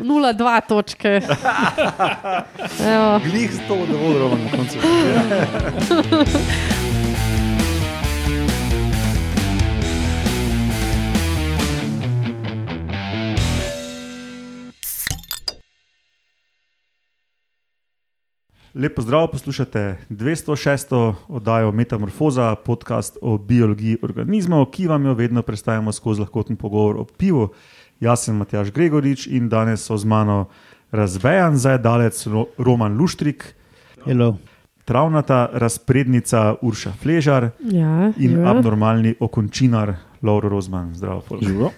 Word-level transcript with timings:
0,2 0.00 0.60
točke. 0.68 1.20
Glih 3.30 3.54
s 3.54 3.60
to, 3.68 3.76
da 3.76 3.98
bo 3.98 4.12
dobro 4.12 4.28
na 4.28 4.50
koncu. 4.56 4.78
Lepo 18.78 19.02
zdrav, 19.02 19.26
poslušate 19.30 19.96
206. 20.10 21.14
oddajo 21.28 21.72
Metamorfoza, 21.72 22.54
podcast 22.54 23.18
o 23.22 23.38
biologiji 23.38 23.96
organizmov, 24.02 24.70
ki 24.70 24.86
vam 24.86 25.06
jo 25.06 25.14
vedno 25.14 25.42
predstavljamo 25.42 25.92
skozi 25.92 26.20
lahkoten 26.20 26.56
pogovor 26.56 26.96
o 26.96 27.04
pivu. 27.04 27.48
Jaz 28.00 28.20
sem 28.20 28.36
Matjaš 28.36 28.70
Gregorič 28.70 29.26
in 29.26 29.48
danes 29.48 29.80
so 29.80 29.96
z 29.96 30.04
mano 30.04 30.46
razvejan 30.90 31.56
zajedalec 31.56 32.26
Ro- 32.26 32.46
Roman 32.58 32.94
Luštrik, 32.94 33.54
Hello. 34.04 34.36
travnata 34.84 35.48
razprednica 35.52 36.54
Urša 36.62 36.92
Fležar 36.92 37.50
Ja, 37.62 38.12
in 38.16 38.38
ja. 38.38 38.50
abnormalni 38.50 39.14
okončinar 39.20 39.92
Lauro 40.22 40.48
Rozman. 40.48 40.94
Zdravo, 40.94 41.20
folk. 41.20 41.42
Živo. 41.42 41.72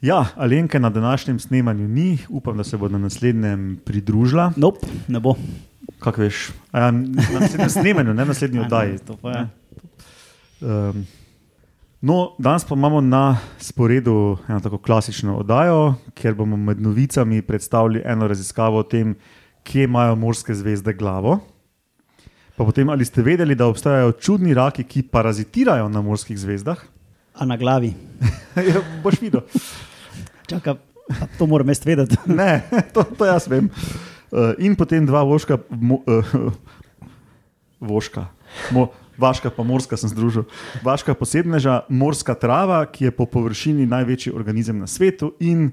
Ja, 0.00 0.26
Alenke 0.36 0.80
na 0.80 0.90
današnjem 0.90 1.38
snemanju 1.38 1.88
ni, 1.88 2.18
upam, 2.28 2.56
da 2.56 2.64
se 2.64 2.76
bo 2.76 2.88
na 2.88 2.98
naslednjem 2.98 3.80
pridružila. 3.84 4.52
Nope, 4.56 4.78
ne 5.08 5.20
bo. 5.20 5.34
Kako 5.98 6.20
veš? 6.20 6.50
Ja, 6.72 6.90
na 6.90 7.00
naslednjem 7.34 7.70
snemanju, 7.70 8.08
ne 8.08 8.14
na 8.14 8.24
naslednji 8.24 8.60
oddaji. 8.64 8.98
To 8.98 9.16
pa 9.16 9.30
je. 9.30 9.46
Um, 10.60 11.06
no, 12.04 12.34
danes 12.38 12.64
pa 12.68 12.74
imamo 12.74 13.00
na 13.00 13.36
sporedu 13.58 14.36
eno 14.48 14.60
tako 14.60 14.78
klasično 14.78 15.38
oddajo, 15.40 15.94
kjer 16.14 16.34
bomo 16.34 16.56
med 16.56 16.80
novicami 16.80 17.42
predstavili 17.42 18.02
eno 18.04 18.28
raziskavo 18.28 18.78
o 18.78 18.82
tem, 18.82 19.14
kje 19.64 19.84
imajo 19.88 20.16
morske 20.16 20.54
zvezde 20.54 20.92
glavo. 20.92 21.38
Pa 22.56 22.64
potem, 22.64 22.90
ali 22.90 23.04
ste 23.04 23.22
vedeli, 23.22 23.54
da 23.54 23.66
obstajajo 23.66 24.12
čudni 24.12 24.54
raki, 24.54 24.84
ki 24.84 25.02
parazitirajo 25.02 25.88
na 25.88 26.02
morskih 26.02 26.38
zvezdah? 26.38 26.78
A 27.34 27.46
na 27.46 27.56
glavi. 27.56 27.94
ja, 28.70 28.82
boš 29.02 29.18
videl. 29.20 29.40
Čaka, 30.46 30.76
to 31.38 31.46
moram 31.46 31.72
jaz 31.72 31.82
vedeti. 31.86 32.16
Ne, 32.40 32.62
to, 32.92 33.02
to 33.18 33.26
jaz 33.26 33.48
vem. 33.48 33.70
Uh, 34.30 34.52
in 34.58 34.76
potem 34.76 35.06
dva 35.06 35.24
voška, 35.24 35.58
mo, 35.70 36.02
uh, 36.06 36.52
voška, 37.80 38.28
mo, 38.70 38.90
vaška 39.18 39.50
pa 39.54 39.62
morska 39.62 39.96
sem 39.96 40.10
združil. 40.12 40.46
Vaška 40.82 41.14
posebneža, 41.14 41.82
morska 41.88 42.34
trava, 42.34 42.84
ki 42.86 43.08
je 43.08 43.14
po 43.14 43.26
površini 43.26 43.86
največji 43.86 44.32
organizem 44.34 44.78
na 44.78 44.86
svetu, 44.86 45.34
in 45.40 45.70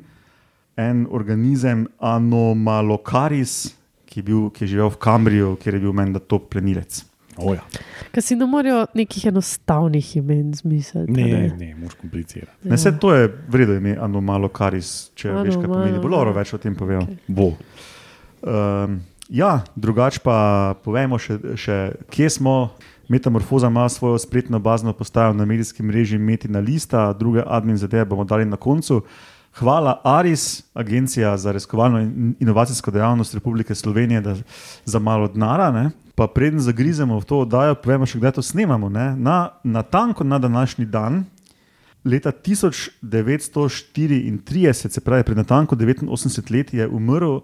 en 0.79 1.05
organizem 1.11 1.87
Anomalocaris, 1.99 3.75
ki 4.05 4.19
je, 4.19 4.23
bil, 4.27 4.49
ki 4.51 4.65
je 4.65 4.73
živel 4.75 4.91
v 4.91 4.99
Kambriju, 4.99 5.55
kjer 5.61 5.77
je 5.77 5.83
bil 5.85 5.95
menda 5.95 6.19
top 6.19 6.49
plenilec. 6.51 7.03
Oja. 7.39 7.63
Ker 8.11 8.23
si 8.23 8.35
ne 8.35 8.45
morejo 8.49 8.83
nekih 8.97 9.29
enostavnih 9.31 10.09
imen 10.19 10.51
zmisliti. 10.53 11.11
Ne, 11.15 11.51
ne, 11.57 11.69
moraš 11.79 11.95
komplicirati. 12.01 12.51
Ne, 12.67 12.75
vse 12.75 12.91
to 12.99 13.13
je 13.15 13.29
vredno 13.47 13.77
ime 13.79 13.95
Anomalocaris, 13.99 15.11
če 15.15 15.31
veš, 15.31 15.55
kaj 15.61 15.69
pomeni. 15.71 16.01
Bo 16.03 16.11
Loro 16.11 16.35
več 16.35 16.51
o 16.53 16.59
tem 16.61 16.75
povedal. 16.75 17.07
Okay. 17.07 17.19
Bo. 17.31 17.53
Um, 18.41 18.99
ja, 19.31 19.53
drugače 19.75 20.23
pa 20.25 20.37
povemo 20.83 21.19
še, 21.21 21.39
še, 21.55 21.79
kje 22.11 22.29
smo. 22.39 22.55
Metamorfoza 23.11 23.67
ima 23.67 23.89
svojo 23.89 24.17
spletno 24.17 24.59
bazno 24.59 24.93
postajo 24.93 25.33
na 25.33 25.45
medijskem 25.45 25.85
mreži 25.85 26.17
Metina 26.17 26.59
Lista, 26.59 27.13
druge 27.13 27.43
admin 27.45 27.77
zadeve 27.77 28.05
bomo 28.05 28.23
dali 28.23 28.45
na 28.45 28.57
koncu. 28.57 29.01
Hvala 29.59 30.01
Aris, 30.03 30.63
Agencija 30.73 31.37
za 31.37 31.51
raziskovalno 31.51 31.99
in 31.99 32.35
inovacijsko 32.39 32.91
dejavnost 32.91 33.33
Republike 33.33 33.75
Slovenije, 33.75 34.21
da, 34.21 34.35
za 34.85 34.99
malo 34.99 35.27
denara. 35.27 35.71
ne. 35.71 35.89
Pa 36.15 36.27
preden 36.27 36.59
zagrizemo 36.59 37.19
v 37.19 37.25
to 37.25 37.39
oddajo, 37.39 37.75
povemo 37.75 38.05
še, 38.05 38.19
kdaj 38.19 38.31
to 38.31 38.41
snemamo. 38.41 38.89
Ne? 38.89 39.15
Na, 39.15 39.49
na 39.63 39.83
tanko 39.83 40.23
na 40.23 40.39
današnji 40.39 40.85
dan, 40.85 41.25
leta 42.05 42.31
1934, 42.31 44.89
se 44.89 45.01
pravi 45.01 45.23
pred 45.23 45.37
natanko 45.37 45.75
89 45.75 46.51
leti, 46.51 46.77
je 46.77 46.87
umrl 46.87 47.39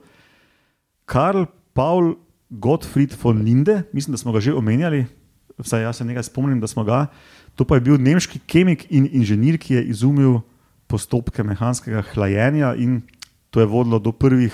Karl 1.06 1.44
Paul 1.74 2.16
Gottfried 2.50 3.16
von 3.24 3.44
Linde, 3.44 3.84
mislim, 3.94 4.12
da 4.12 4.18
smo 4.18 4.31
ga 4.31 4.40
že 4.40 4.53
omenjali, 4.53 5.06
vsaj 5.59 5.81
jaz 5.81 5.95
se 5.97 6.06
nekaj 6.06 6.23
spomnim, 6.23 6.59
da 6.59 6.68
smo 6.68 6.84
ga. 6.84 7.07
To 7.56 7.66
pa 7.66 7.75
je 7.75 7.81
bil 7.81 7.97
nemški 7.97 8.40
kemik 8.41 8.85
in 8.90 9.09
inženir, 9.12 9.57
ki 9.57 9.73
je 9.73 9.84
izumil 9.85 10.40
postopke 10.88 11.44
mehanskega 11.44 12.03
hlajenja, 12.13 12.75
in 12.75 13.01
to 13.50 13.59
je 13.59 13.66
vodilo 13.66 14.00
do 14.00 14.12
prvih 14.12 14.53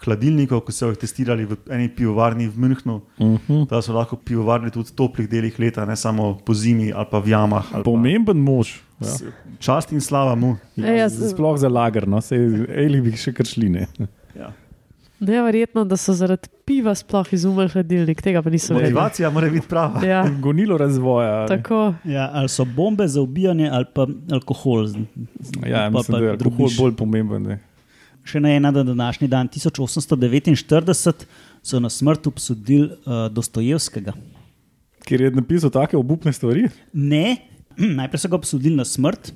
hladilnikov, 0.00 0.60
ki 0.60 0.72
so 0.72 0.88
jih 0.88 0.96
testirali 0.96 1.44
v 1.44 1.56
eni 1.68 1.88
pivovarni 1.88 2.48
v 2.48 2.56
Münchnu. 2.56 3.00
Uh 3.18 3.36
-huh. 3.40 3.68
Da 3.68 3.82
so 3.82 3.92
lahko 3.92 4.16
pivovarni 4.16 4.70
tudi 4.70 4.88
v 4.88 4.94
toplih 4.94 5.28
delih 5.28 5.58
leta, 5.58 5.84
ne 5.84 5.96
samo 5.96 6.34
po 6.36 6.54
zimi 6.54 6.92
ali 6.92 7.06
pa 7.10 7.18
v 7.18 7.28
jamah. 7.28 7.64
ali 7.66 7.84
pa- 7.84 7.90
Pomemben 7.90 8.38
mož. 8.38 8.80
Ja. 9.00 9.08
Čast 9.58 9.92
in 9.92 10.00
slava 10.00 10.34
mu. 10.34 10.56
E, 10.76 10.80
jaz- 10.82 11.30
Sploh 11.30 11.58
za 11.58 11.68
lager, 11.68 12.08
no, 12.08 12.20
se 12.20 12.36
ali 12.76 13.00
bi 13.00 13.12
še 13.12 13.32
kar 13.32 13.46
šli. 13.46 13.68
Ne. 13.68 13.86
Ja. 14.34 14.52
Neverjetno, 15.20 15.84
da 15.84 15.96
so 15.96 16.12
zaradi 16.12 16.48
piva 16.64 16.94
sploh 16.94 17.28
izumili 17.32 17.68
hladilnik, 17.68 18.22
tega 18.22 18.40
pa 18.42 18.50
nisem 18.50 18.76
vedel. 18.76 18.90
Motivacija 18.90 19.30
mora 19.30 19.50
biti 19.50 19.68
prava. 19.68 20.00
Ja, 20.02 20.22
Gonilo 20.40 20.78
razvoja. 20.78 21.46
tako. 21.46 21.94
Ja, 22.04 22.30
ali 22.32 22.48
so 22.48 22.64
bombe 22.66 23.08
za 23.08 23.20
ubijanje, 23.20 23.68
ali 23.68 23.84
pa 23.94 24.06
alkohol. 24.32 24.86
Ja, 25.66 25.84
Pa- 25.84 25.90
mislim, 25.90 26.04
pa 26.06 26.18
da 26.18 26.24
je 26.24 26.30
alkohol 26.30 26.56
drobiž. 26.58 26.78
bolj 26.78 26.94
pomemben. 26.94 27.42
Ne. 27.42 27.58
Še 28.24 28.40
na 28.40 28.50
en 28.50 28.62
dan, 28.64 28.86
današnji 28.86 29.28
dan, 29.28 29.48
1849, 29.48 31.26
so 31.62 31.80
na 31.80 31.90
smrt 31.90 32.26
obsodili 32.26 32.88
uh, 32.88 33.28
Dostojevskega. 33.30 34.12
Ker 35.04 35.20
je 35.20 35.30
napisal 35.30 35.70
take 35.70 35.96
obupne 35.96 36.32
stvari. 36.32 36.68
Ne, 36.92 37.36
najprej 37.98 38.18
so 38.18 38.28
ga 38.28 38.36
obsodili 38.36 38.76
na 38.76 38.84
smrt, 38.84 39.32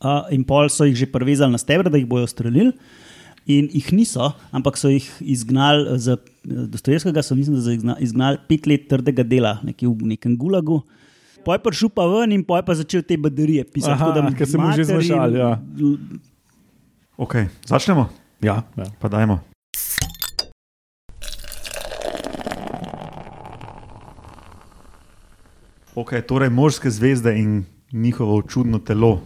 uh, 0.00 0.26
in 0.30 0.44
pol 0.44 0.68
so 0.68 0.84
jih 0.84 0.96
že 0.96 1.06
prevezali 1.06 1.52
na 1.52 1.58
stebre, 1.58 1.90
da 1.90 1.98
jih 1.98 2.06
bojo 2.06 2.26
streljili. 2.26 2.72
In 3.46 3.68
jih 3.68 3.92
niso, 3.92 4.30
ampak 4.50 4.76
so 4.76 4.88
jih 4.88 5.04
izgnali 5.20 5.98
za 5.98 6.16
Dostojevskega, 6.44 7.22
so 7.22 7.34
mislim, 7.34 7.56
da 7.56 7.62
so 7.62 7.70
jih 7.70 7.78
izgna- 7.78 7.98
izgnali 8.00 8.38
pet 8.48 8.66
let 8.66 8.88
trdega 8.88 9.22
dela, 9.22 9.58
nekje 9.62 9.88
v 9.88 10.06
nekem 10.06 10.36
gulagu. 10.36 10.80
Poj 11.44 11.58
pa 11.58 11.68
šel 11.70 11.90
pa 11.90 12.06
ven 12.06 12.32
in 12.32 12.42
poj 12.42 12.62
pa 12.62 12.72
začel 12.74 13.02
te 13.02 13.16
baterije 13.16 13.64
pisati. 13.66 13.92
Aha, 13.92 14.06
tako 14.06 14.20
da 14.22 14.36
ker 14.36 14.48
se 14.48 14.58
mu 14.58 14.72
že 14.72 14.84
zmešali, 14.84 15.38
ja. 15.38 15.60
Okay, 17.18 17.48
začnemo, 17.64 18.08
Ja, 18.42 18.62
ja. 18.76 18.84
pa 18.98 19.08
dajmo. 19.08 19.40
Okay, 25.94 26.22
torej, 26.22 26.50
morske 26.50 26.90
zvezde 26.90 27.38
in 27.38 27.64
njihovo 27.92 28.42
čudno 28.42 28.78
telo. 28.78 29.20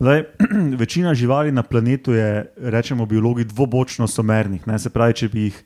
Zdaj, 0.00 0.24
večina 0.82 1.14
živali 1.14 1.52
na 1.52 1.62
planetu 1.62 2.12
je, 2.12 2.52
rečemo, 2.56 3.06
biologi 3.06 3.44
dvobočno 3.44 4.06
somernih. 4.06 4.66
Ne? 4.66 4.78
Se 4.78 4.90
pravi, 4.90 5.14
če 5.14 5.28
bi 5.28 5.46
jih 5.48 5.62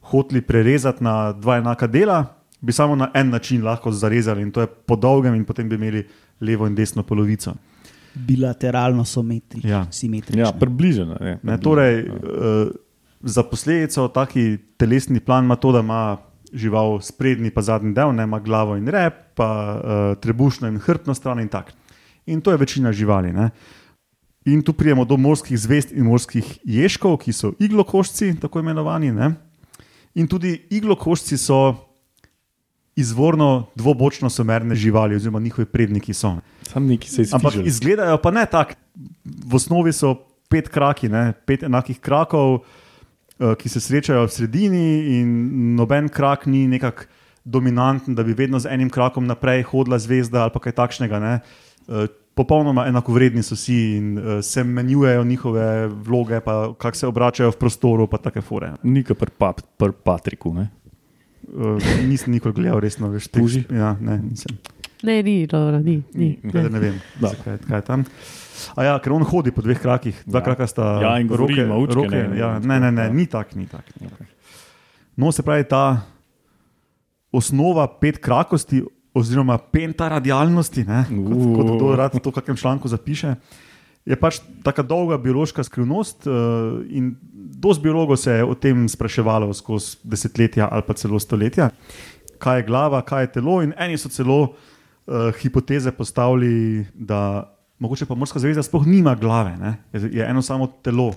hoteli 0.00 0.40
prerezati 0.40 1.04
na 1.04 1.32
dva 1.32 1.56
enaka 1.60 1.86
dela, 1.86 2.24
bi 2.60 2.72
samo 2.72 2.96
na 2.96 3.10
en 3.14 3.30
način 3.30 3.64
lahko 3.64 3.92
zarezali 3.92 4.42
in 4.42 4.50
to 4.52 4.60
je 4.60 4.66
po 4.66 4.96
dolgem, 4.96 5.34
in 5.34 5.44
potem 5.44 5.68
bi 5.68 5.74
imeli 5.74 6.06
levo 6.40 6.66
in 6.66 6.74
desno 6.74 7.02
polovico. 7.02 7.54
Bilateralno 8.14 9.04
so 9.04 9.22
metri, 9.22 9.60
Ja. 9.64 9.86
simetrični. 9.90 10.40
ja 10.40 10.52
približeno. 10.52 11.16
Ne, 11.20 11.26
Ne, 11.26 11.36
približno, 11.36 11.58
torej, 11.62 12.06
ja. 12.06 12.12
uh, 12.14 12.70
za 13.22 13.42
posledico 13.42 14.08
taki 14.08 14.58
telesni 14.76 15.20
plan 15.20 15.44
ima 15.44 15.56
to, 15.56 15.72
da 15.72 15.80
ima 15.80 16.16
žival 16.52 17.00
sprednji 17.00 17.50
in 17.56 17.62
zadnji 17.62 17.92
del, 17.94 18.14
ne 18.14 18.22
ima 18.22 18.38
glavo 18.40 18.76
in 18.76 18.88
rep, 18.88 19.14
pa 19.34 19.48
uh, 19.74 20.20
trebušno 20.20 20.68
in 20.68 20.78
hrbtno 20.78 21.14
stran 21.14 21.40
in 21.40 21.48
tako. 21.48 21.70
In 22.26 22.40
to 22.40 22.50
je 22.50 22.56
večina 22.56 22.92
živali. 22.92 23.32
Ne. 23.32 23.50
In 24.44 24.62
tu 24.62 24.72
prijemo 24.72 25.04
do 25.04 25.16
morskih 25.16 25.58
zvest 25.58 25.92
in 25.92 26.04
morskih 26.04 26.44
ježkov, 26.64 27.16
ki 27.24 27.32
so 27.32 27.54
iglokošci, 27.58 28.34
tako 28.40 28.60
imenovani. 28.60 29.12
Ne. 29.12 29.32
In 30.14 30.28
tudi 30.28 30.58
iglokošci 30.70 31.38
so 31.40 31.74
izvorno 32.96 33.66
dvobočno 33.74 34.30
somerne 34.30 34.74
živali, 34.74 35.16
oziroma 35.16 35.40
njihovi 35.40 35.66
predniki 35.66 36.14
so. 36.14 36.36
Sam 36.62 36.86
neki 36.86 37.10
se 37.10 37.24
Ampak 37.32 37.54
izfižil. 37.54 37.66
izgledajo 37.66 38.18
pa 38.22 38.30
ne 38.30 38.46
tako. 38.46 38.74
V 39.24 39.56
osnovi 39.56 39.92
so 39.92 40.14
pet 40.48 40.68
kraki, 40.68 41.08
ne? 41.08 41.32
pet 41.46 41.62
enakih 41.62 41.98
krakov, 42.00 42.60
eh, 43.40 43.54
ki 43.58 43.68
se 43.68 43.80
srečajo 43.80 44.26
v 44.26 44.30
sredini, 44.30 45.18
in 45.18 45.74
noben 45.74 46.08
krak 46.08 46.46
ni 46.46 46.68
nekako 46.68 47.08
dominanten, 47.44 48.14
da 48.14 48.22
bi 48.22 48.32
vedno 48.32 48.58
z 48.58 48.68
enim 48.70 48.90
krakom 48.90 49.26
naprej 49.26 49.62
hodila 49.62 49.98
zvezda 49.98 50.42
ali 50.42 50.60
kaj 50.60 50.72
takšnega. 50.72 51.20
Ne? 51.20 51.40
Popolnoma 52.34 52.86
enakovredni 52.86 53.42
so 53.42 53.54
vsi 53.54 53.96
in 53.96 54.18
uh, 54.18 54.24
se 54.42 54.64
menjujejo 54.64 55.24
njihove 55.24 55.66
vloge, 55.86 56.40
pa 56.40 56.74
kako 56.74 56.96
se 56.96 57.06
obračajo 57.06 57.50
v 57.50 57.56
prostoru, 57.56 58.06
pa 58.06 58.18
take 58.18 58.40
fore. 58.40 58.72
Nika 58.82 59.14
pri 59.14 59.30
pap, 59.38 59.60
pr 59.78 59.92
Patriku. 59.94 60.54
Ne. 60.54 60.68
Uh, 61.44 61.78
nisem 62.02 62.32
nikoli 62.32 62.54
gledal 62.54 62.80
resno, 62.80 63.08
veš, 63.08 63.28
te 63.28 63.40
Puži? 63.40 63.62
Ja, 63.70 63.96
ne, 64.00 64.18
nisem. 64.18 64.58
Ne, 65.02 65.22
ni, 65.22 65.46
dobro, 65.46 65.78
ni. 65.78 66.02
ni, 66.14 66.38
Ni. 66.42 66.52
Ne. 66.52 66.68
ne 66.70 66.78
vem, 66.80 66.94
Da. 67.20 67.28
zakaj, 67.28 67.58
kaj 67.68 67.78
je 67.78 67.82
tam. 67.82 68.04
A 68.74 68.84
ja, 68.84 68.94
ker 68.98 69.12
on 69.12 69.22
hodi 69.22 69.52
po 69.52 69.62
dveh 69.62 69.78
krakih, 69.78 70.22
dva 70.26 70.40
Ja. 70.40 70.44
kraka 70.44 70.66
sta 70.66 70.86
Ja, 71.02 71.18
in 71.20 71.28
govori, 71.28 71.54
roke, 71.54 71.62
ima 71.62 71.76
učke, 71.76 71.94
roke, 71.94 72.16
ne, 72.28 72.38
ja, 72.38 72.58
ne, 72.58 72.80
ne, 72.80 72.90
ne, 72.90 72.96
tako, 72.96 73.12
ja. 73.12 73.12
ni 73.12 73.26
tak, 73.26 73.54
ni 73.54 73.66
tak. 73.66 73.84
Ni 74.00 74.08
tak. 74.08 74.26
No, 75.16 75.30
se 75.32 75.42
pravi, 75.42 75.64
ta 75.64 76.00
osnova 77.32 77.86
pet 78.00 78.18
krakosti, 78.18 78.82
oziroma 79.14 79.58
pentaradialnosti, 79.58 80.84
ne, 80.88 81.04
kot, 81.08 81.36
Uh. 81.38 81.54
kot 81.56 81.70
kdo 81.76 81.94
rad 81.96 82.16
to 82.18 82.30
v 82.30 82.34
kakšnem 82.34 82.58
članku 82.58 82.90
zapiše, 82.90 83.36
je 84.04 84.16
pač 84.20 84.40
tako 84.66 84.82
dolga 84.82 85.18
biološka 85.18 85.64
skrivnost. 85.64 86.26
Uh, 86.26 86.82
in 86.90 87.14
dosti 87.54 87.82
biologov 87.82 88.18
se 88.20 88.32
je 88.32 88.44
o 88.44 88.54
tem 88.54 88.88
spraševalo 88.88 89.54
skozi 89.54 89.96
desetletja 90.02 90.68
ali 90.70 90.82
pa 90.86 90.92
celo 90.94 91.18
stoletja, 91.18 91.70
kaj 92.38 92.58
je 92.58 92.66
glava, 92.68 93.00
kaj 93.02 93.22
je 93.22 93.32
telo. 93.38 93.62
In 93.62 93.72
eni 93.78 93.96
so 93.98 94.10
celo 94.12 94.40
uh, 94.42 95.30
hipoteze 95.40 95.92
postavili, 95.92 96.84
da 96.94 97.48
mogoče 97.78 98.06
pa 98.06 98.14
morska 98.14 98.38
zvezda 98.38 98.62
sploh 98.62 98.86
nima 98.86 99.14
glave, 99.14 99.56
ne? 99.56 99.76
je, 99.92 100.10
je 100.18 100.26
eno 100.26 100.42
samo 100.42 100.66
telo. 100.82 101.14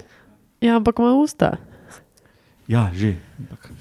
Ja, 0.61 0.77
ampak 0.77 0.99
ima 0.99 1.13
usta. 1.13 1.57
Ja, 2.67 2.91
že. 2.93 3.15
Ampak. 3.39 3.71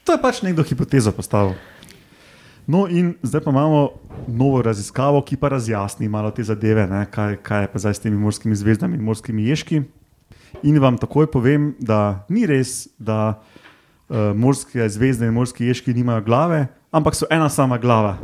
To 0.00 0.16
je 0.16 0.22
pač 0.22 0.40
nekdo 0.42 0.64
hipotezo 0.66 1.12
postavil. 1.14 1.54
No, 2.70 2.86
in 2.86 3.14
zdaj 3.22 3.40
pa 3.40 3.50
imamo 3.50 3.88
novo 4.28 4.62
raziskavo, 4.62 5.22
ki 5.26 5.36
pa 5.36 5.48
razjasni 5.48 6.08
malo 6.08 6.30
te 6.30 6.44
zadeve, 6.46 6.86
ne, 6.86 7.02
kaj, 7.10 7.40
kaj 7.42 7.64
je 7.64 7.70
pa 7.72 7.78
zdaj 7.82 7.94
s 7.94 8.04
temi 8.04 8.18
morskimi 8.18 8.54
zvezdami 8.54 8.94
in 8.94 9.02
morskimi 9.02 9.48
ježki. 9.48 9.80
In 10.62 10.78
vam 10.78 10.98
takoj 10.98 11.26
povem, 11.32 11.72
da 11.80 12.26
ni 12.28 12.44
res, 12.46 12.86
da 12.98 13.40
uh, 13.40 14.30
morske 14.38 14.86
zvezde 14.86 15.26
in 15.26 15.34
morski 15.34 15.66
ježki 15.66 15.94
nimajo 15.96 16.22
glave, 16.28 16.60
ampak 16.92 17.14
so 17.14 17.26
ena 17.30 17.48
sama 17.48 17.78
glava. 17.78 18.18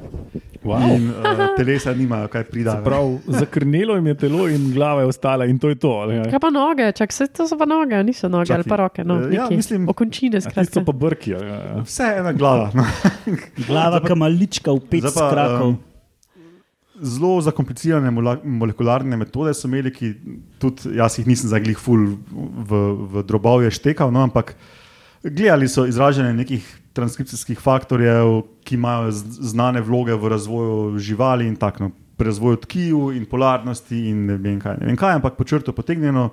Wow. 0.66 0.82
In 0.96 1.10
uh, 1.14 1.54
telesa 1.56 1.92
nimajo 1.94 2.26
kaj 2.28 2.44
pridati. 2.50 2.82
Prav, 2.84 3.18
zakrnelo 3.30 3.94
jim 3.94 4.06
je 4.10 4.14
telo 4.18 4.48
in 4.50 4.72
glava 4.74 5.04
je 5.04 5.06
ostala 5.06 5.46
in 5.46 5.58
to 5.62 5.68
je 5.70 5.74
to. 5.78 5.92
ali? 6.02 6.16
Kaj 6.30 6.40
pa 6.42 6.50
noge, 6.50 6.88
čak 6.92 7.12
se 7.14 7.26
to 7.30 7.46
so 7.46 7.54
pa 7.58 7.68
noge, 7.70 8.00
niso 8.02 8.26
noge 8.28 8.50
Čakaj, 8.50 8.56
ali 8.56 8.68
pa 8.68 8.76
roke. 8.76 9.04
No, 9.04 9.20
eh, 9.28 9.34
ja, 9.36 9.46
mislim- 9.50 9.86
Okončine, 9.88 10.40
skratka. 10.40 10.82
pa 10.84 10.92
brki. 10.92 11.30
ne? 11.38 11.46
Ja. 11.46 11.82
Vse 11.86 12.02
je 12.10 12.18
ena 12.18 12.32
glava. 12.32 12.70
No. 12.74 12.82
Glava, 13.68 14.00
kamalička 14.02 14.72
v 14.74 14.80
pet 14.90 15.06
pa, 15.06 15.10
skrakov. 15.14 15.68
um, 15.68 15.78
Zelo 16.96 17.40
zakomplicirane 17.44 18.10
molekularne 18.42 19.16
metode 19.20 19.52
so 19.54 19.68
imeli, 19.68 19.92
ki 19.92 20.14
tudi 20.58 20.96
jaz 20.96 21.18
jih 21.20 21.26
nisem 21.28 21.50
zaglih 21.52 21.78
ful 21.78 22.16
v, 22.32 22.80
v 23.12 23.22
drobovje 23.22 23.70
štekal, 23.70 24.10
no, 24.10 24.24
ampak 24.24 24.54
gledali 25.22 25.68
so 25.68 25.84
izražanje 25.86 26.32
nekih 26.32 26.64
transkripcijskih 26.96 27.60
faktorjev, 27.60 28.40
ki 28.64 28.74
imajo 28.74 29.12
znane 29.12 29.82
vloge 29.84 30.16
v 30.16 30.32
razvoju 30.32 30.98
živali 30.98 31.46
in 31.46 31.56
tako, 31.60 31.86
no, 31.86 31.90
pri 32.16 32.32
razvoju 32.32 32.62
tkiv 32.64 33.10
in 33.16 33.26
polarnosti 33.28 33.98
in 34.10 34.24
ne 34.30 34.38
vem 34.40 34.60
kaj. 34.60 34.80
Ne 34.80 34.88
vem 34.90 34.96
kaj 34.96 35.18
ampak 35.18 35.36
po 35.36 35.44
črtu 35.44 35.74
potegnjeno, 35.76 36.30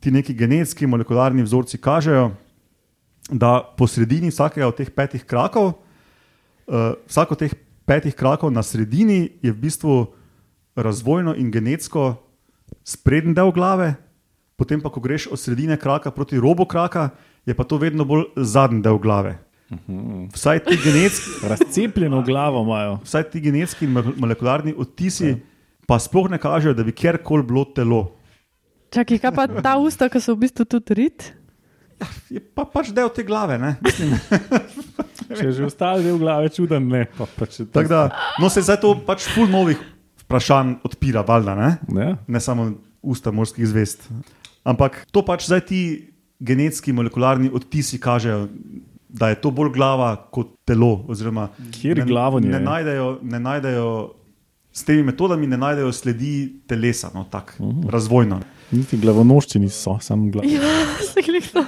ti 0.00 0.14
neki 0.14 0.34
genetski 0.34 0.86
molekularni 0.86 1.42
vzorci 1.42 1.80
kažejo, 1.82 2.30
da 3.28 3.58
po 3.76 3.86
sredini 3.86 4.30
vsakega 4.30 4.68
od 4.70 4.78
teh 4.78 4.90
petih 4.94 5.24
krakov 5.26 5.74
uh, 6.68 6.96
vsak 7.08 7.32
od 7.32 7.38
teh 7.38 7.52
petih 7.88 8.14
krakov 8.14 8.52
na 8.52 8.62
sredini 8.62 9.40
je 9.42 9.52
v 9.52 9.56
bistvu 9.56 10.12
razvojno 10.76 11.34
in 11.34 11.50
genetsko 11.50 12.20
sprednji 12.84 13.34
del 13.34 13.50
glave, 13.52 13.96
potem 14.56 14.80
pa, 14.80 14.92
ko 14.92 15.00
greš 15.00 15.28
od 15.32 15.40
sredine 15.40 15.76
kraka 15.80 16.10
proti 16.10 16.38
robu 16.40 16.68
kraka, 16.68 17.10
je 17.46 17.56
pa 17.56 17.64
to 17.64 17.80
vedno 17.80 18.04
bolj 18.04 18.28
zadnji 18.36 18.84
del 18.84 19.00
glave. 19.00 19.38
Vsaj 20.32 20.58
ti 20.60 20.78
genetski, 20.80 21.30
Razcepljeno 21.44 22.22
glavo 22.22 22.62
imajo. 22.62 22.98
vsaj 23.04 23.30
ti 23.30 23.40
genetski 23.40 23.84
in 23.84 23.92
mo- 23.92 24.14
molekularni 24.16 24.74
odtisi 24.76 25.36
pa 25.86 25.98
sploh 25.98 26.30
ne 26.30 26.38
kažejo, 26.38 26.74
da 26.74 26.84
bi 26.84 26.92
kjerkoli 26.92 27.42
bilo 27.42 27.64
telo. 27.64 28.14
Čakaj, 28.90 29.18
kaj 29.18 29.32
pa 29.34 29.46
ta 29.60 29.76
usta, 29.76 30.08
ki 30.08 30.20
so 30.20 30.32
v 30.34 30.38
bistvu 30.38 30.64
tudi 30.64 30.94
rit? 30.94 31.32
Je 32.30 32.40
pa 32.40 32.64
pač 32.64 32.88
del 32.88 33.08
te 33.08 33.24
glave. 33.24 33.58
ne. 33.58 33.76
Mislim, 33.82 34.14
Če 35.36 35.44
je 35.44 35.52
že 35.52 35.64
ostali 35.64 36.04
del 36.04 36.16
glave 36.16 36.48
čuden, 36.48 36.88
ne. 36.88 37.04
Pa, 37.18 37.26
pa 37.28 37.44
če 37.46 37.66
tako 37.68 37.88
da, 37.88 38.00
no, 38.40 38.48
se 38.48 38.62
zdaj 38.62 38.80
to 38.80 38.94
pač 39.04 39.26
ful 39.28 39.48
novih 39.48 39.76
vprašanj 40.24 40.78
odpira, 40.84 41.20
valjda. 41.20 41.54
Ne? 41.54 41.70
Ne? 41.88 42.06
ne 42.26 42.40
samo 42.40 42.70
usta 43.02 43.30
morskih 43.30 43.66
zvest. 43.66 44.08
Ampak 44.64 45.04
to 45.12 45.20
pač 45.20 45.44
zdaj 45.44 45.60
ti 45.60 45.80
genetski 46.40 46.92
molekularni 46.92 47.50
odtisi 47.52 47.98
kažejo, 48.00 48.48
da 49.08 49.28
je 49.28 49.40
to 49.40 49.50
bolj 49.50 49.72
glava 49.72 50.16
kot 50.30 50.46
telo. 50.64 51.04
oziroma 51.08 51.48
Kateri 51.72 52.00
ne, 52.00 52.06
glavo 52.06 52.40
ne, 52.40 52.48
je? 52.48 52.60
najdejo, 52.60 53.18
ne 53.22 53.40
najdejo, 53.40 54.12
s 54.72 54.84
temi 54.84 55.02
metodami 55.02 55.46
ne 55.46 55.56
najdejo 55.56 55.92
sledi 55.92 56.62
telesa, 56.66 57.10
no, 57.14 57.24
tak, 57.30 57.56
uh 57.58 57.66
-huh. 57.66 57.90
razvojno. 57.90 58.40
Niti 58.70 58.96
glavonošči 58.96 59.58
niso, 59.58 59.98
samo 60.00 60.30
glava. 60.30 60.48
Ja, 60.48 60.60
se 61.14 61.20
glihno. 61.26 61.64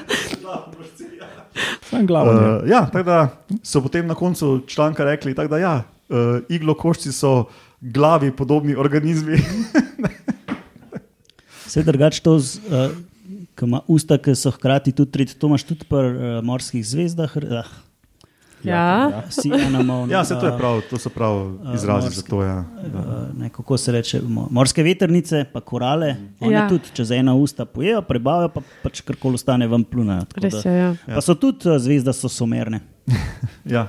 Sam 1.91 2.07
glavo. 2.07 2.31
Uh, 2.31 2.63
Uh, 2.63 2.71
ja, 2.71 2.87
tako 2.87 3.03
da 3.03 3.29
so 3.63 3.83
potem 3.83 4.07
na 4.07 4.15
koncu 4.15 4.61
članka 4.67 5.05
rekli, 5.05 5.35
tako 5.35 5.49
da 5.49 5.59
ja, 5.59 5.83
uh, 6.09 6.17
iglokošči 6.49 7.13
so 7.13 7.45
glavi 7.81 8.37
podobni 8.37 8.77
organizmi. 8.77 9.37
Vse 11.67 11.83
drugače 11.83 12.23
to, 12.23 12.39
z, 12.39 12.57
uh, 12.57 12.63
ki 13.61 13.69
ima 13.69 13.83
usta, 13.89 14.17
ki 14.19 14.33
so 14.35 14.51
hkrati 14.51 14.93
tudi 14.95 15.12
tretji, 15.12 15.37
to 15.37 15.47
imaš 15.47 15.67
tudi 15.67 15.85
pri 15.87 16.09
uh, 16.09 16.41
morskih 16.43 16.81
zvezdah. 16.87 17.37
Uh, 17.37 17.77
Ja, 18.62 19.23
si 19.31 19.49
enamo. 19.51 20.07
ja, 20.07 20.21
se 20.23 20.35
to 20.35 20.45
je 20.45 20.53
prav, 20.53 20.83
to 20.85 20.99
so 20.99 21.09
prav 21.09 21.37
izrazi 21.75 22.07
morski. 22.07 22.17
za 22.17 22.23
to. 22.25 22.43
Ja. 22.43 22.59
Uh, 22.59 23.05
ne, 23.35 23.49
kako 23.49 23.77
se 23.77 23.89
reče, 23.91 24.21
mo- 24.21 24.49
morske 24.51 24.83
veternice, 24.83 25.45
pa 25.47 25.61
korale, 25.62 26.11
one 26.39 26.53
Ja. 26.53 26.59
ja. 26.59 26.69
tudi 26.69 26.93
čez 26.93 27.11
ena 27.11 27.33
usta 27.35 27.65
pojejo, 27.67 28.03
prebavijo, 28.03 28.49
pa 28.51 28.61
pač 28.83 29.01
karkoli 29.01 29.35
ostane 29.35 29.67
vam 29.67 29.85
plunajo. 29.85 30.25
tako 30.25 30.41
res 30.41 30.55
da- 30.55 30.71
je. 30.71 30.77
Ja. 30.81 30.95
Pa 31.09 31.21
so 31.21 31.35
tudi 31.35 31.79
zvezda, 31.79 32.12
so 32.12 32.29
somerne. 32.29 32.81
Ja. 33.67 33.87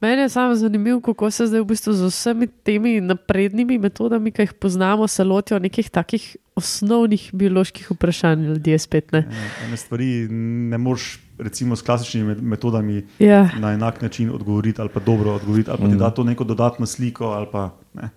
Meni 0.00 0.22
je 0.22 0.28
samo 0.28 0.54
zanimivo, 0.54 1.00
kako 1.00 1.30
se 1.30 1.46
zdaj 1.46 1.60
v 1.60 1.64
bistvu 1.66 1.92
z 1.92 2.02
vsemi 2.04 2.46
temi 2.46 3.00
naprednimi 3.00 3.78
metodami, 3.78 4.32
ki 4.32 4.42
jih 4.42 4.52
poznamo, 4.54 5.06
se 5.06 5.24
lotijo 5.24 5.58
nekih 5.58 5.90
takih 5.90 6.24
osnovnih 6.54 7.30
bioloških 7.32 7.90
vprašanj 7.90 8.46
ljudje 8.46 8.78
spet. 8.78 9.12
Ne? 9.12 9.18
Ja, 9.20 9.66
Ene 9.66 9.76
stvari 9.76 10.28
ne 10.28 10.78
moreš, 10.78 11.06
recimo, 11.38 11.76
s 11.76 11.82
klasičnimi 11.82 12.26
met- 12.26 12.42
metodami 12.42 13.04
Ja, 13.18 13.48
na 13.58 13.72
enak 13.72 14.02
način 14.02 14.30
odgovoriti, 14.30 14.80
ali 14.80 14.88
pa 14.88 15.00
dobro 15.00 15.34
odgovoriti, 15.34 15.70
ali 15.70 15.78
pa 15.78 15.88
ti 15.88 15.96
da 15.96 16.10
to 16.10 16.24
neko 16.24 16.44
dodatno 16.44 16.86
sliko. 16.86 17.24
ali 17.26 17.46
Pa, 17.52 17.70
ne. 17.94 18.08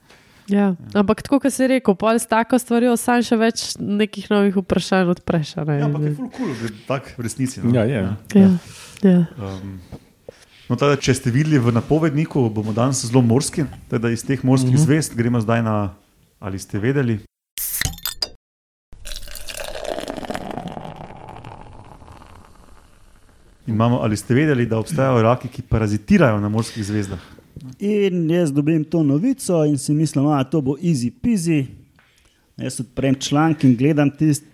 ja. 0.47 0.75
Ampak 0.93 1.21
tako, 1.21 1.39
kot 1.39 1.53
si 1.53 1.67
rekel, 1.67 1.95
pol 1.95 2.15
s 2.15 2.25
tako 2.25 2.59
stvarjo 2.59 2.97
sam 2.97 3.21
še 3.21 3.35
več 3.37 3.75
nekih 3.77 4.31
novih 4.31 4.55
vprašanj 4.55 5.09
odpreš. 5.09 5.55
ne. 5.57 5.77
ja, 5.77 5.85
ampak 5.85 6.01
je 6.01 6.15
full 6.15 6.29
cool, 6.31 6.55
tako 6.87 7.09
v 7.17 7.21
resnici. 7.21 7.59
No. 7.61 7.75
Ja, 7.75 7.83
je. 7.83 8.07
Ja, 8.33 8.49
ja. 9.03 9.25
Um, 9.37 9.79
no, 10.69 10.77
tada, 10.77 10.95
če 10.95 11.17
ste 11.17 11.33
videli 11.33 11.57
v 11.57 11.73
napovedniku, 11.73 12.45
bomo 12.53 12.73
danes 12.73 13.01
zelo 13.05 13.21
morski. 13.25 13.65
Teda 13.89 14.11
iz 14.13 14.23
teh 14.25 14.43
morskih 14.43 14.75
uh 14.75 14.77
-huh. 14.77 14.85
zvest 14.85 15.15
gremo 15.17 15.41
zdaj 15.41 15.63
na, 15.63 15.93
ali 16.39 16.59
ste 16.59 16.79
vedeli. 16.79 17.19
In 23.67 23.75
Imamo, 23.75 23.99
ali 24.01 24.17
ste 24.17 24.33
vedeli, 24.33 24.65
da 24.65 24.79
obstajajo 24.79 25.21
raki, 25.21 25.47
ki 25.47 25.61
parazitirajo 25.61 26.39
na 26.39 26.49
morskih 26.49 26.85
zvezdah? 26.85 27.19
In 27.79 28.29
jaz 28.31 28.51
dobim 28.53 28.83
to 28.83 29.03
novico 29.03 29.65
in 29.65 29.77
si 29.77 29.93
mislim, 29.93 30.25
da 30.25 30.43
to 30.43 30.61
bo 30.61 30.75
easy 30.81 31.11
peasy. 31.21 31.65
Jaz 32.57 32.79
odprem 32.79 33.15
članek 33.15 33.63
in 33.63 33.75
gledam 33.75 34.09
tisti, 34.11 34.47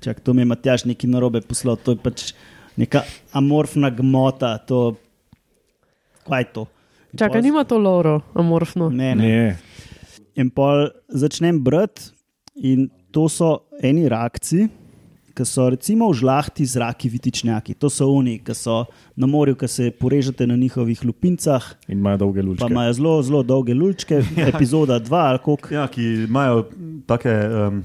čak 0.00 0.20
to 0.20 0.32
mi 0.32 0.40
je 0.40 0.44
Matjaš 0.44 0.84
neki 0.84 1.06
narobe 1.06 1.40
poslal, 1.40 1.76
to 1.76 1.90
je 1.90 1.96
pač 1.96 2.32
neka 2.76 3.02
amorfna 3.32 3.90
gmota. 3.90 4.58
To, 4.58 4.94
kaj 6.22 6.40
je 6.40 6.52
to? 6.52 6.66
In 7.12 7.18
Čakaj, 7.18 7.34
pol- 7.34 7.42
nima 7.42 7.64
to 7.64 7.78
loro, 7.78 8.20
amorfno. 8.34 8.88
Ne, 8.90 9.14
ne. 9.14 9.22
Ne. 9.24 9.56
In 10.34 10.50
pol 10.50 10.88
začnem 11.08 11.60
brati, 11.60 12.10
in 12.56 12.86
to 13.10 13.28
so 13.28 13.58
eni 13.78 14.08
rakci, 14.08 14.68
ki 15.32 15.44
so 15.44 15.68
recimo 15.68 16.08
v 16.08 16.14
žlahti 16.14 16.64
zraki 16.64 17.08
vitičnjaki. 17.08 17.74
To 17.74 17.88
so 17.88 18.08
oni, 18.10 18.38
ki 18.38 18.52
so 18.52 18.84
na 19.14 19.26
morju, 19.26 19.56
ki 19.56 19.68
se 19.68 19.90
porežete 19.90 20.46
na 20.46 20.56
njihovih 20.56 21.04
lupincah, 21.04 21.64
In 21.88 21.98
imajo 21.98 22.16
dolge 22.18 22.40
pa 22.40 22.46
lučke. 22.46 22.68
imajo 22.68 22.92
zelo, 22.92 23.22
zelo 23.22 23.42
dolge 23.42 23.74
lučke, 23.74 24.20
epizoda 24.52 25.00
2 25.00 25.08
ali 25.12 25.38
koliko. 25.38 25.68
Ja, 25.70 25.88
ki 25.88 26.04
imajo 26.24 26.66
take 27.06 27.32
um, 27.48 27.82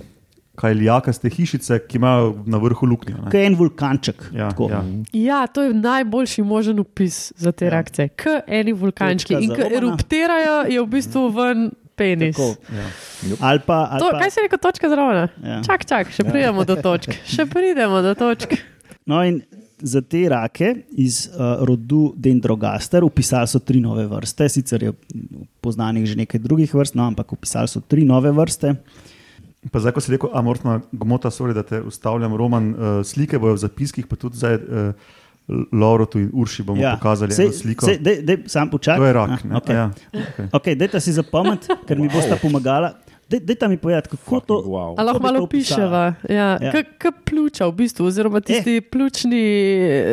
kaj 0.58 0.74
lijakaste 0.74 1.30
hišice, 1.30 1.80
ki 1.86 2.00
imajo 2.00 2.32
na 2.46 2.58
vrhu 2.58 2.88
luknje. 2.90 3.14
ne. 3.14 3.24
Kot 3.30 3.36
en 3.36 3.56
vulkanček. 3.56 4.24
Ja, 4.34 4.50
tako. 4.50 4.70
ja. 4.72 4.84
Ja, 5.14 5.48
to 5.48 5.64
je 5.64 5.74
najboljši 5.74 6.44
možen 6.44 6.80
opis 6.80 7.34
za 7.38 7.52
te 7.52 7.66
ja. 7.66 7.72
reakcije. 7.72 8.08
K 8.18 8.40
eni 8.48 8.74
vulkančki 8.74 9.34
in 9.34 9.52
Romana. 9.52 9.76
eruptirajo, 9.76 10.56
je 10.70 10.82
v 10.82 10.88
bistvu 10.88 11.28
ven 11.36 11.70
penis. 11.96 12.36
Tako. 12.36 12.56
Ja. 12.74 12.88
Ali 13.40 13.62
pa, 13.66 13.88
ali 13.92 14.02
To, 14.02 14.10
kaj 14.18 14.32
si 14.34 14.42
rekel, 14.46 14.60
točka 14.62 14.90
zraven? 14.90 15.30
Ja. 15.44 15.62
Čak, 15.66 15.86
čak, 15.86 16.10
še 16.14 16.26
pridemo 16.26 16.66
do 16.66 16.78
točk. 16.82 17.14
Še 17.36 17.46
pridemo 17.46 18.02
do 18.02 18.16
točk. 18.18 18.58
no 19.06 19.22
in 19.24 19.42
za 19.78 20.02
te 20.02 20.24
rake 20.30 20.72
iz 20.98 21.28
uh, 21.30 21.62
rodu 21.66 22.14
Dendrogaster 22.18 23.04
upisali 23.06 23.48
so 23.48 23.60
tri 23.62 23.78
nove 23.82 24.08
vrste, 24.10 24.50
sicer 24.50 24.84
je 24.84 24.94
poznanih 25.62 26.06
že 26.10 26.18
nekaj 26.18 26.42
drugih 26.42 26.74
vrst, 26.74 26.98
no, 26.98 27.06
ampak 27.06 27.34
upisali 27.34 27.70
so 27.70 27.82
tri 27.86 28.06
nove 28.10 28.32
vrste. 28.34 28.74
Pa 29.72 29.82
zdaj, 29.82 29.96
ko 29.98 30.02
si 30.02 30.12
rekel, 30.14 30.30
amorfna 30.38 30.82
gmota, 30.94 31.32
sorry, 31.34 31.56
da 31.58 31.64
te 31.66 31.82
ustavljam, 31.82 32.36
roman, 32.38 32.70
uh, 32.72 33.00
slike 33.06 33.40
bojo 33.42 33.58
v 33.58 33.64
zapiskih, 33.66 34.08
pa 34.08 34.16
tudi 34.16 34.38
zdaj. 34.38 34.60
Uh, 34.62 35.16
Laurotu 35.72 36.20
in 36.20 36.28
Urši 36.36 36.64
bomo 36.68 36.82
ja. 36.82 36.98
pokazali 37.00 37.32
Sej- 37.32 37.54
sliko. 37.56 37.86
sej, 37.88 38.02
dej, 38.04 38.20
dej, 38.20 38.38
sam 38.52 38.68
počakaj. 38.68 39.00
To 39.00 39.06
je 39.08 39.14
rak. 39.16 39.30
Ah, 39.32 39.44
ne? 39.48 39.56
okay. 39.56 39.76
Ja, 39.76 39.86
okay. 40.12 40.48
Okay, 40.52 40.74
dajte 40.76 41.00
si 41.00 41.16
zapomniti, 41.16 41.72
ker 41.88 41.96
mi 41.96 42.10
boste 42.12 42.36
pomagala. 42.42 42.98
Dej, 43.30 43.40
dejte 43.42 43.68
mi 43.68 43.78
povedati, 43.78 44.10
kako 44.10 44.40
to. 44.40 44.56
Wow. 44.62 44.94
A 44.98 45.04
lahko 45.04 45.20
malo 45.20 45.48
piševa. 45.48 46.14
Ja. 46.30 46.36
Ja. 46.36 46.60
Ja. 46.62 46.72
Kot 46.72 47.16
pljuča, 47.26 47.68
v 47.68 47.74
bistvu, 47.74 48.06
oziroma 48.06 48.40
tisti 48.40 48.78
eh. 48.78 48.82
pljučni. 48.82 49.44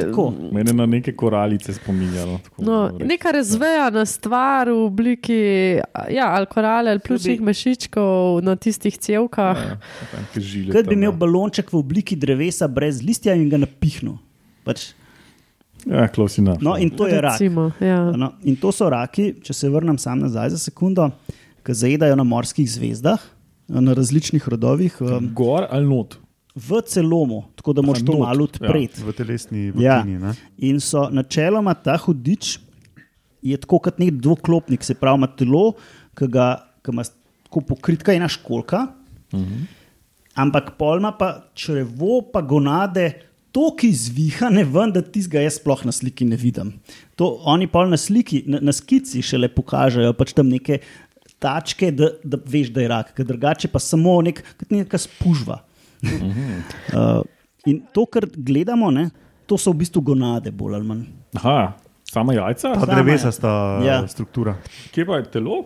Tako. 0.01 0.33
Mene 0.53 0.73
na 0.73 0.87
neke 0.87 1.13
koralice 1.13 1.75
spominjalo. 1.75 2.39
tako 2.39 2.63
No, 2.63 2.91
neka 3.01 3.31
razvejana 3.31 4.03
stvar 4.05 4.69
v 4.69 4.81
obliki 4.81 5.39
ja, 6.11 6.27
ali 6.29 6.47
korale 6.47 6.91
ali 6.91 7.01
pljučnih 7.01 7.39
bi- 7.39 7.45
mešičkov 7.45 8.43
na 8.43 8.57
tistih 8.57 8.99
cevkah. 8.99 9.59
Ja, 9.59 9.79
žile 10.37 10.73
Kot 10.73 10.87
bi 10.87 10.95
imel 10.95 11.11
ja. 11.11 11.17
balonček 11.17 11.73
v 11.73 11.77
obliki 11.77 12.17
drevesa 12.17 12.69
brez 12.69 13.03
listja 13.03 13.35
in 13.35 13.49
ga 13.49 13.57
napihnil. 13.59 14.19
Pač, 14.65 14.91
Ja, 15.87 16.09
close 16.09 16.41
enough. 16.41 16.63
no, 16.63 16.77
in 16.77 16.89
to 16.91 17.07
je 17.07 17.21
rak. 17.21 17.33
Recimo, 17.33 17.71
ja. 17.81 18.11
No, 18.11 18.33
in 18.43 18.57
to 18.57 18.73
so 18.73 18.89
raki, 18.89 19.35
če 19.43 19.53
se 19.53 19.69
vrnem 19.69 19.99
sam 19.99 20.19
nazaj 20.19 20.51
za 20.51 20.59
sekundo, 20.59 21.11
ki 21.65 21.75
zajedajo 21.75 22.17
na 22.17 22.25
morskih 22.25 22.69
zvezdah, 22.71 23.21
na 23.69 23.95
različnih 23.97 24.49
rodovih, 24.49 25.01
um, 25.01 25.31
Gor 25.35 25.67
ali 25.71 25.89
not? 25.89 26.19
v 26.55 26.79
celomu, 26.87 27.43
tako 27.59 27.73
da 27.75 27.83
moš 27.83 28.05
to 28.07 28.15
malo 28.19 28.47
ja. 28.47 28.51
odpreti. 28.51 29.03
V 29.03 29.13
telesni 29.13 29.73
Ja. 29.79 29.99
vrtini. 30.01 30.23
Ja. 30.23 30.35
In 30.59 30.79
so 30.81 31.09
načeloma 31.11 31.75
ta 31.75 31.97
hudič 31.99 32.59
je 33.43 33.57
tako 33.59 33.79
kot 33.79 33.99
nek 33.99 34.15
dvoklopnik, 34.23 34.85
se 34.85 34.95
pravi, 34.95 35.19
ima 35.19 35.27
telo, 35.27 35.75
ki 36.15 36.31
ga 36.31 36.49
ki 36.85 36.95
ima 36.95 37.05
tako 37.49 37.65
pokritka 37.75 38.15
ena 38.15 38.29
školka, 38.29 38.87
uh 39.33 39.41
-huh. 39.41 39.67
ampak 40.35 40.77
polna 40.79 41.13
pa 41.19 41.51
črevo, 41.55 42.23
pa 42.33 42.41
gonade. 42.41 43.13
To, 43.55 43.71
ki 43.71 43.93
zvihane 43.93 44.65
ven, 44.65 44.91
da 44.91 45.03
ti 45.03 45.23
ga 45.31 45.39
jaz 45.41 45.61
sploh 45.61 45.85
na 45.87 45.93
sliki 45.93 46.25
ne 46.25 46.37
vidim. 46.37 46.73
To 47.15 47.39
oni 47.45 47.67
pol 47.67 47.87
na 47.87 47.97
sliki, 47.97 48.43
na, 48.47 48.59
na 48.61 48.73
skici 48.73 49.23
šele 49.23 49.49
pokažejo, 49.49 50.13
pač 50.13 50.33
tam 50.33 50.49
neke 50.49 50.81
tačke, 51.43 51.91
da, 51.93 52.11
da 52.25 52.39
veš, 52.47 52.71
da 52.75 52.85
je 52.85 52.89
rak, 52.89 53.13
ker 53.17 53.27
drugače 53.29 53.69
pa 53.73 53.81
samo 53.83 54.17
nek, 54.25 54.43
kot 54.61 54.71
neka 54.73 54.99
spužva. 54.99 55.61
uh, 56.05 57.23
in 57.67 57.83
to, 57.93 58.07
kar 58.07 58.27
gledamo, 58.37 58.91
ne, 58.95 59.09
to 59.49 59.59
so 59.61 59.73
v 59.73 59.83
bistvu 59.85 60.03
gonade, 60.13 60.53
bolj 60.55 60.79
ali 60.79 60.89
manj. 60.89 61.05
Aha, 61.41 61.75
sama 62.09 62.35
jajca? 62.37 62.75
Pa 62.81 62.89
drevesa 62.89 63.33
sta 63.33 63.55
Ja. 63.85 64.03
struktura. 64.09 64.57
Kje 64.95 65.07
pa 65.09 65.21
je 65.21 65.31
telo? 65.39 65.65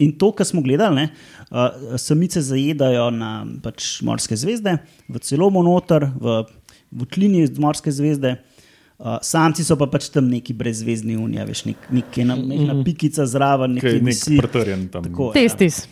In 0.00 0.14
to, 0.18 0.30
kar 0.32 0.46
smo 0.48 0.62
gledali, 0.64 0.96
ne, 1.02 1.08
uh, 1.50 1.96
samice 2.00 2.40
zajedajo 2.40 3.10
na 3.12 3.44
pač, 3.62 4.00
morske 4.02 4.36
zvezde, 4.40 4.78
v 5.08 5.20
celomu 5.20 5.62
noter, 5.66 6.08
v 6.16 6.42
votlini 6.92 7.42
iz 7.44 7.58
morske 7.60 7.92
zvezde. 7.92 8.38
Uh, 8.98 9.16
samci 9.22 9.64
so 9.64 9.76
pa 9.76 9.86
pač 9.90 10.10
tam 10.14 10.28
neki 10.30 10.54
brezvezdni 10.54 11.16
unija, 11.18 11.44
veš, 11.48 11.64
nek, 11.66 11.88
nek, 11.90 12.18
ena 12.22 12.36
majhna 12.38 12.76
pikica 12.84 13.26
zraven, 13.26 13.74
nek 13.74 13.86
visi. 14.04 14.36
pretrjen 14.38 14.88
tam. 14.88 15.02
Tako, 15.08 15.32
ja. 15.34 15.40
Testis. 15.42 15.88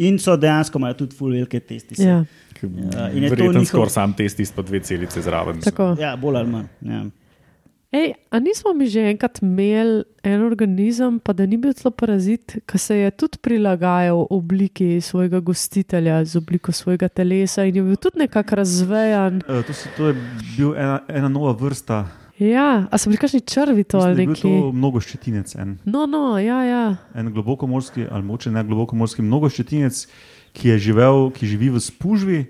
In 0.00 0.16
so 0.18 0.36
dejansko 0.40 0.78
imajo 0.80 0.94
tudi 1.02 1.16
ful 1.18 1.34
velike 1.34 1.60
testi. 1.60 1.98
Ja. 2.02 2.22
Ja, 2.62 3.08
in 3.10 3.24
je 3.24 3.28
to 3.28 3.34
Verjetno 3.34 3.60
njihov- 3.60 3.66
skoraj 3.68 3.90
sam 3.90 4.12
testis, 4.16 4.52
pa 4.54 4.62
dve 4.62 4.80
celice 4.80 5.20
zraven. 5.22 5.60
Tako. 5.60 5.96
Ja, 6.00 6.14
bolj 6.16 6.36
ali 6.36 6.48
manj. 6.48 6.66
Ja. 6.80 7.02
Ej, 7.92 8.14
a 8.32 8.40
nismo 8.40 8.72
mi 8.72 8.88
že 8.88 9.04
enkrat 9.04 9.42
imeli 9.44 10.04
en 10.24 10.40
organizem, 10.40 11.20
pa 11.20 11.34
da 11.36 11.44
ni 11.44 11.58
bil 11.60 11.74
celo 11.76 11.90
parazit, 11.92 12.56
ki 12.64 12.78
se 12.80 12.96
je 12.96 13.10
tudi 13.12 13.36
prilagajal 13.36 14.24
obliki 14.32 14.96
svojega 15.00 15.42
gostitelja, 15.44 16.24
z 16.24 16.40
obliko 16.40 16.72
svojega 16.72 17.08
telesa 17.12 17.66
in 17.68 17.76
je 17.76 17.82
bil 17.82 17.98
tudi 18.00 18.24
nekako 18.24 18.56
razvejan. 18.62 19.42
Uh, 19.44 19.60
to, 19.66 19.76
so, 19.76 19.92
to 19.96 20.08
je 20.08 20.16
bil 20.56 20.72
ena, 20.72 21.02
ena 21.08 21.28
nova 21.28 21.52
vrsta. 21.52 22.06
Ja, 22.40 22.88
a 22.88 22.96
so 22.96 23.12
bili 23.12 23.20
kakšni 23.20 23.42
črvi 23.44 23.84
to 23.84 24.00
Mislim, 24.00 24.08
ali 24.08 24.22
je 24.22 24.26
bil 24.26 24.40
to 24.40 24.72
mnogoščetinec, 24.72 25.54
en, 25.60 25.76
No, 25.84 26.06
no, 26.08 26.38
ja, 26.40 26.64
ja. 26.64 26.96
en 27.14 27.28
globokomorski, 27.28 28.08
ali 28.08 28.24
moče 28.24 28.50
ne 28.56 28.64
globokomorski 28.64 29.22
mnogoščetinec, 29.22 30.06
ki 30.56 30.72
je 30.72 30.78
živel, 30.88 31.28
ki 31.36 31.44
živi 31.46 31.68
v 31.76 31.84
spužvi 31.84 32.40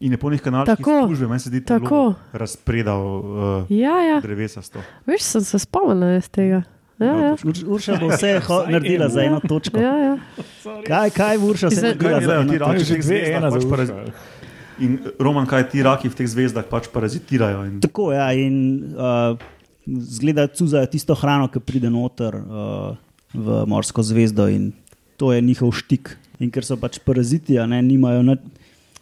in 0.00 0.12
je 0.12 0.18
po 0.18 0.30
njih 0.30 0.40
kanalih 0.40 0.74
spužve, 0.74 1.26
meni 1.26 1.40
se 1.40 1.48
zdi 1.48 1.60
tako. 1.62 2.14
razpredal 2.32 3.02
uh, 3.18 3.24
Ja, 3.68 3.98
ja. 4.00 4.20
drevesasto. 4.20 4.80
Veš, 5.04 5.22
sem 5.22 5.40
se 5.42 5.58
spomnila 5.58 6.16
iz 6.16 6.28
tega. 6.28 6.62
Ja, 6.98 7.06
ja. 7.06 7.32
Ur- 7.34 7.64
Urša 7.66 7.96
bo 7.96 8.08
vse 8.08 8.40
naredila 8.66 9.08
za 9.08 9.22
eno 9.22 9.40
točko. 9.40 9.78
Ja, 9.78 9.94
ja. 9.96 10.14
Kaj, 10.82 11.10
kaj 11.10 11.36
Urša 11.38 11.70
se 11.70 11.76
Zdaj- 11.76 11.96
delajo 11.96 12.40
eno 12.42 12.52
ti 12.52 12.58
raki? 12.58 12.84
že 12.84 12.98
dve, 12.98 13.20
ena 13.30 13.48
pač 13.48 13.62
za 13.62 13.68
uša. 13.68 14.12
In 14.80 14.94
Roman, 15.18 15.46
kaj 15.46 15.68
ti 15.68 15.82
raki 15.82 16.08
v 16.08 16.14
teh 16.14 16.26
zvezdah 16.26 16.64
pač 16.64 16.88
parazitirajo. 16.88 17.64
In, 17.66 17.80
Tako 17.80 18.12
ja, 18.12 18.32
in 18.32 18.56
uh, 18.90 19.36
zgleda, 19.86 20.48
cuzajo 20.48 20.86
tisto 20.86 21.14
hrano, 21.14 21.48
ki 21.48 21.60
pride 21.60 21.88
noter 21.88 22.32
uh, 22.34 22.96
v 23.30 23.64
morsko 23.66 24.00
zvezdo 24.00 24.48
in 24.48 24.72
to 25.16 25.32
je 25.32 25.40
njihov 25.40 25.72
štik. 25.74 26.16
In 26.38 26.48
ker 26.48 26.64
so 26.64 26.76
pač 26.76 26.96
paraziti, 26.98 27.56
a 27.56 27.66
ne, 27.66 27.82
nimajo, 27.82 28.22
nič- 28.24 28.44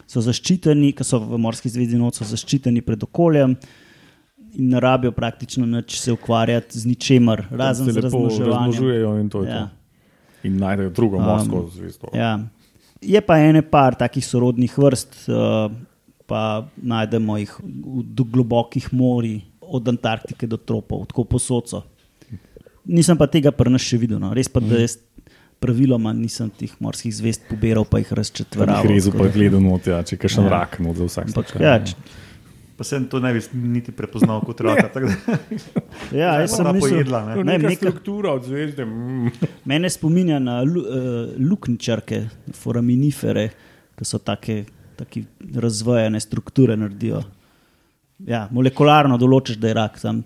so 0.09 0.21
zaščiteni, 0.25 0.91
ker 0.97 1.05
so 1.05 1.19
v 1.21 1.37
morski 1.41 1.69
zvezdi 1.69 1.99
so 2.13 2.25
zaščiteni 2.25 2.81
pred 2.81 3.03
okoljem. 3.05 3.55
In 4.57 4.71
ne 4.73 4.79
rabijo 4.81 5.11
praktično 5.13 5.65
nič 5.69 5.99
se 5.99 6.11
ukvarjati 6.11 6.79
z 6.79 6.85
ničemer, 6.89 7.45
razen 7.51 7.85
se 7.85 7.91
z 7.93 7.95
lepo 7.95 8.05
razmnoževanjem. 8.07 8.53
razmnožujejo 8.53 9.11
in 9.21 9.29
to 9.29 9.43
je 9.43 9.49
Ja. 9.49 9.59
to. 9.59 10.47
In 10.47 10.57
najdejo 10.57 10.89
drugo 10.89 11.17
Um, 11.17 11.23
morsko 11.23 11.69
zvezdo. 11.75 12.07
Ja. 12.13 12.39
Je 13.01 13.21
pa 13.21 13.37
ene 13.37 13.61
par 13.61 13.95
takih 13.95 14.25
sorodnih 14.25 14.77
vrst, 14.77 15.29
uh, 15.29 15.71
pa 16.25 16.65
najdemo 16.77 17.37
jih 17.37 17.53
v 17.61 18.25
globokih 18.31 18.89
morjih, 18.93 19.43
od 19.61 19.87
Antarktike 19.87 20.47
do 20.47 20.57
tropov, 20.57 21.05
tako 21.05 21.23
posod 21.23 21.69
so. 21.69 21.83
Nisem 22.85 23.17
pa 23.17 23.27
tega 23.27 23.51
prnaš 23.51 23.85
še 23.85 23.97
videl. 24.01 24.17
No. 24.19 24.33
Res 24.33 24.49
pa, 24.49 24.59
da 24.59 24.79
jaz 24.81 24.97
praviloma 25.59 26.13
nisem 26.13 26.49
teh 26.49 26.71
morskih 26.79 27.11
zvest 27.11 27.41
pobiral, 27.49 27.85
pa 27.85 27.99
jih 27.99 28.13
razčetveraval. 28.13 28.87
Rezu 28.87 29.11
pa 29.11 29.23
da- 29.23 29.31
gledal 29.31 29.61
not, 29.61 29.85
ja, 29.85 29.99
če 30.01 30.17
kaj 30.17 30.29
še 30.29 30.41
Ja. 30.41 30.49
rak 30.49 30.79
not 30.79 30.95
za 30.95 31.05
vsak 31.05 31.29
slučaj. 31.29 31.61
ja, 31.61 31.79
č- 31.79 31.95
pa 32.77 32.83
sem 32.83 33.03
to 33.05 33.19
ne 33.19 33.33
bi 33.33 33.41
niti 33.53 33.91
prepoznal 33.91 34.39
kot 34.41 34.61
raka. 34.61 34.87
ja, 36.13 36.39
jaz 36.39 36.55
sem 36.55 36.65
mislil, 36.65 36.79
pojedla, 37.03 37.25
ne. 37.25 37.35
No, 37.35 37.43
ne, 37.43 37.57
neka 37.59 37.75
struktura 37.75 38.31
od 38.31 38.43
zvezde. 38.43 38.85
Mm. 38.85 39.31
mene 39.65 39.89
spominja 39.89 40.39
na 40.39 40.61
lu, 40.61 40.79
uh, 40.79 40.95
luknčarke, 41.39 42.21
foraminifere, 42.53 43.49
ki 43.95 44.05
so 44.05 44.17
take, 44.17 44.63
take 44.95 45.23
razvojene 45.53 46.19
strukture 46.19 46.77
naredijo. 46.77 47.19
Ja, 48.19 48.47
molekularno 48.51 49.17
določiš, 49.17 49.57
da 49.57 49.67
je 49.67 49.73
rak. 49.73 49.99
Tam, 49.99 50.23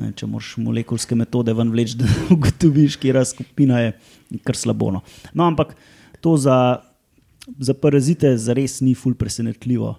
ne, 0.00 0.10
če 0.16 0.28
moraš 0.30 0.54
molekulske 0.62 1.16
metode 1.18 1.54
ven 1.56 1.72
vleči, 1.72 1.98
da 2.00 2.08
ugotoviš, 2.34 2.98
kje 3.02 3.24
skupina 3.28 3.82
je, 3.84 3.94
je 4.30 4.42
kar 4.44 4.58
slabo. 4.58 4.90
No. 4.96 5.02
no, 5.34 5.46
ampak 5.46 5.76
to 6.24 6.36
za, 6.40 6.80
za 7.58 7.74
parazite 7.74 8.36
zares 8.38 8.80
ni 8.84 8.94
ful 8.94 9.14
presenetljivo. 9.18 9.96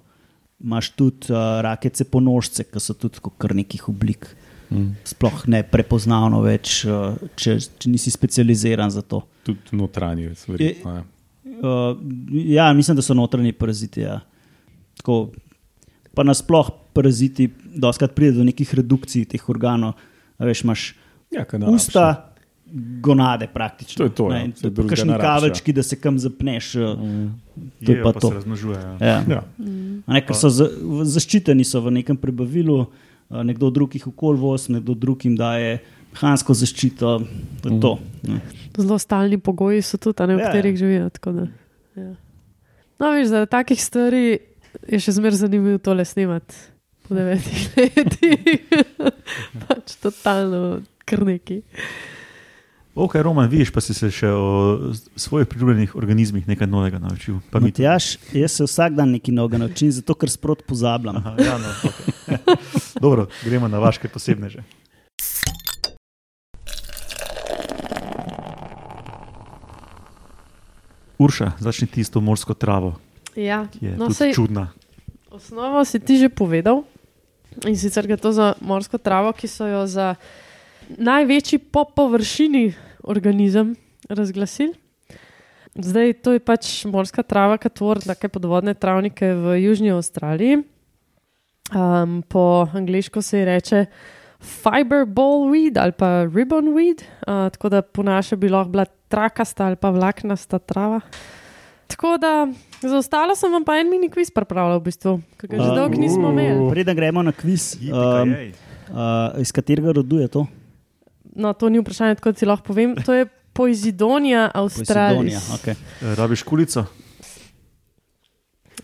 Imáš 0.61 0.91
tudi 0.93 1.31
uh, 1.33 1.59
rake 1.65 1.89
ceponožce, 1.89 2.67
ki 2.69 2.81
so 2.83 2.93
tudi 2.93 3.21
kar 3.41 3.55
nekih 3.57 3.87
oblik. 3.89 4.29
Mm. 4.71 4.93
Sploh 5.03 5.41
ne 5.51 5.63
prepoznavno 5.67 6.43
več, 6.45 6.83
uh, 6.87 7.17
če, 7.35 7.57
če 7.59 7.89
nisi 7.91 8.13
specializiran 8.13 8.93
za 8.93 9.01
to. 9.01 9.23
Tudi 9.47 9.75
notranji, 9.75 10.29
verjetno. 10.47 10.99
ja. 10.99 11.07
Uh, 11.61 11.97
ja, 12.45 12.69
mislim, 12.73 12.95
da 12.97 13.03
so 13.03 13.17
notranji 13.17 13.51
paraziti. 13.57 14.05
Ja. 14.05 14.21
Tako, 15.01 15.31
pa 16.13 16.23
nasploh 16.23 16.69
paraziti, 16.93 17.47
doskrat 17.75 18.11
pride 18.11 18.31
do 18.33 18.43
nekih 18.43 18.73
redukcij 18.73 19.25
teh 19.27 19.49
organov. 19.49 19.93
A 20.37 20.45
Veš, 20.45 20.63
imaš 20.63 20.95
Ja, 21.31 21.45
ne 21.53 21.67
usta, 21.67 22.27
gonade 22.99 23.47
praktično. 23.47 23.97
To 23.97 24.03
je 24.03 24.09
to, 24.11 24.25
ja. 24.27 24.37
Ne, 24.37 24.51
tudi 24.51 24.69
drugega 24.69 24.89
Kakšni 24.91 25.07
ne 25.07 25.13
ja. 25.13 25.19
kavečki, 25.19 25.71
da 25.71 25.83
se 25.83 25.95
kam 25.95 26.19
zapneš. 26.19 26.75
Mm. 26.75 27.27
To 27.79 27.87
je 27.87 27.93
Jejo 27.93 28.03
pa 28.03 28.09
pa 28.09 28.19
to. 28.19 28.27
se 28.27 28.35
razmnožujejo. 28.35 28.97
Ja. 28.99 29.17
Ja. 29.25 29.43
A 30.01 30.09
Ne, 30.09 30.21
ker 30.21 30.35
so 30.35 30.49
za, 30.49 30.67
zaščiteni 31.05 31.63
so 31.63 31.79
v 31.79 31.91
nekem 31.93 32.17
prebavilu, 32.17 32.85
a, 33.29 33.43
nekdo 33.43 33.69
drug 33.69 33.95
jih 33.95 34.07
okol 34.07 34.35
voz, 34.35 34.67
nekdo 34.67 34.91
drug 34.93 35.23
jim 35.23 35.35
daje 35.35 35.79
mehansko 36.11 36.53
zaščito. 36.53 37.11
To 37.61 37.69
je 37.69 37.79
to. 37.79 37.91
ne. 38.23 38.41
Zelo 38.73 38.97
stalni 38.97 39.37
pogoji 39.37 39.81
so 39.81 39.95
tudi, 39.97 40.17
a 40.17 40.27
ne, 40.27 40.35
v 40.35 40.39
Ja, 40.39 40.45
katerih 40.45 40.73
ja. 40.73 40.77
živijo. 40.77 41.09
tako 41.09 41.31
da, 41.31 41.47
Ja. 41.95 42.11
No, 42.99 43.11
veš, 43.11 43.27
zaradi 43.27 43.49
takih 43.49 43.79
stvari 43.79 44.25
je 44.85 44.99
še 44.99 45.11
zmeraj 45.11 45.39
zanimivo 45.39 45.77
tole 45.77 46.05
snemati 46.05 46.55
po 47.11 47.19
devetih 47.19 47.61
letih. 47.75 48.39
pač 49.67 49.99
totalno 49.99 50.79
krneki. 51.03 51.59
Ok, 52.95 53.15
Roman, 53.19 53.47
vidiš, 53.47 53.71
pa 53.71 53.83
si 53.83 53.91
se 53.91 54.07
še 54.07 54.31
o 54.31 54.47
svojih 55.15 55.47
priljubljenih 55.47 55.91
organizmih 55.95 56.47
nekaj 56.47 56.67
novega 56.67 56.99
naučil. 56.99 57.39
Matjaž, 57.51 58.15
jaz 58.31 58.55
se 58.55 58.63
vsak 58.63 58.95
dan 58.95 59.11
nekaj 59.11 59.35
novega 59.35 59.59
naučim, 59.59 59.91
zato 59.91 60.15
ker 60.15 60.31
sprot 60.31 60.63
pozabljam. 60.63 61.19
Aha, 61.19 61.35
ja, 61.37 61.55
no, 61.57 61.71
okay. 61.83 62.55
Dobro, 63.03 63.27
gremo 63.43 63.67
na 63.67 63.79
vaše 63.79 64.07
posebne 64.07 64.47
že. 64.49 64.63
Urša, 71.17 71.51
začni 71.59 71.87
ti 71.87 72.03
s 72.03 72.09
to 72.09 72.21
morsko 72.21 72.53
travo, 72.53 72.95
Ja, 73.35 73.67
no, 73.95 74.11
sej, 74.11 74.33
čudna. 74.33 74.71
osnovo 75.31 75.85
si 75.85 75.99
ti 75.99 76.17
že 76.17 76.27
povedal. 76.27 76.83
In 77.67 77.75
sicer 77.75 78.07
gre 78.07 78.17
to 78.17 78.31
za 78.31 78.53
morsko 78.63 78.97
travo, 78.97 79.33
ki 79.35 79.47
so 79.47 79.67
jo 79.67 79.83
za 79.87 80.15
največji 80.97 81.59
po 81.71 81.83
površini 81.85 82.71
organizem 83.03 83.75
razglasili. 84.09 84.73
Zdaj, 85.71 86.13
to 86.19 86.35
je 86.35 86.41
pač 86.43 86.69
morska 86.83 87.23
trava, 87.23 87.55
ki 87.55 87.71
tvori 87.71 88.03
take 88.03 88.27
podvodne 88.31 88.73
travnike 88.75 89.31
v 89.39 89.55
Južni 89.63 89.91
Avstraliji. 89.95 90.63
Um, 91.71 92.19
po 92.27 92.67
angliško 92.75 93.21
se 93.23 93.39
ji 93.39 93.45
reče 93.47 93.85
fiberball 94.41 95.47
weed 95.47 95.77
ali 95.79 95.95
pa 95.95 96.25
ribbon 96.27 96.73
weed, 96.75 97.05
uh, 97.23 97.47
tako 97.53 97.69
da 97.69 97.81
po 97.81 98.03
naše 98.03 98.35
bi 98.35 98.49
lahko 98.49 98.73
bila 98.73 98.85
trakasta 99.07 99.65
ali 99.65 99.79
pa 99.79 99.89
vlaknasta 99.89 100.59
trava. 100.59 100.99
Tako 101.91 102.15
da 102.17 102.47
za 102.81 102.97
ostalo 102.97 103.35
sem 103.35 103.51
vam 103.51 103.65
pa 103.67 103.75
en 103.81 103.89
mini 103.91 104.09
kviz 104.09 104.31
pripravljal, 104.31 104.79
v 104.79 104.87
bistvu, 104.87 105.17
ki 105.41 105.51
ga 105.51 105.59
že 105.59 105.69
dolgo 105.75 105.99
nismo 105.99 106.31
imeli. 106.31 106.69
Preden 106.71 106.95
gremo 106.95 107.23
na 107.23 107.35
kviz, 107.35 107.75
um, 107.91 108.31
uh, 108.31 109.35
iz 109.41 109.51
katerega 109.51 109.91
rodu 109.99 110.21
je 110.23 110.31
to? 110.31 110.45
No, 111.35 111.53
to 111.53 111.69
ni 111.69 111.79
vprašanje, 111.83 112.15
tako 112.19 112.33
ti 112.33 112.47
lahko 112.47 112.71
povem. 112.71 112.95
To 113.05 113.15
je 113.15 113.27
Poizidonija. 113.53 114.51
Australis. 114.53 115.49
Okay. 115.59 115.75
Eh, 115.75 116.15
Rabiš 116.15 116.43
kulico? 116.43 116.85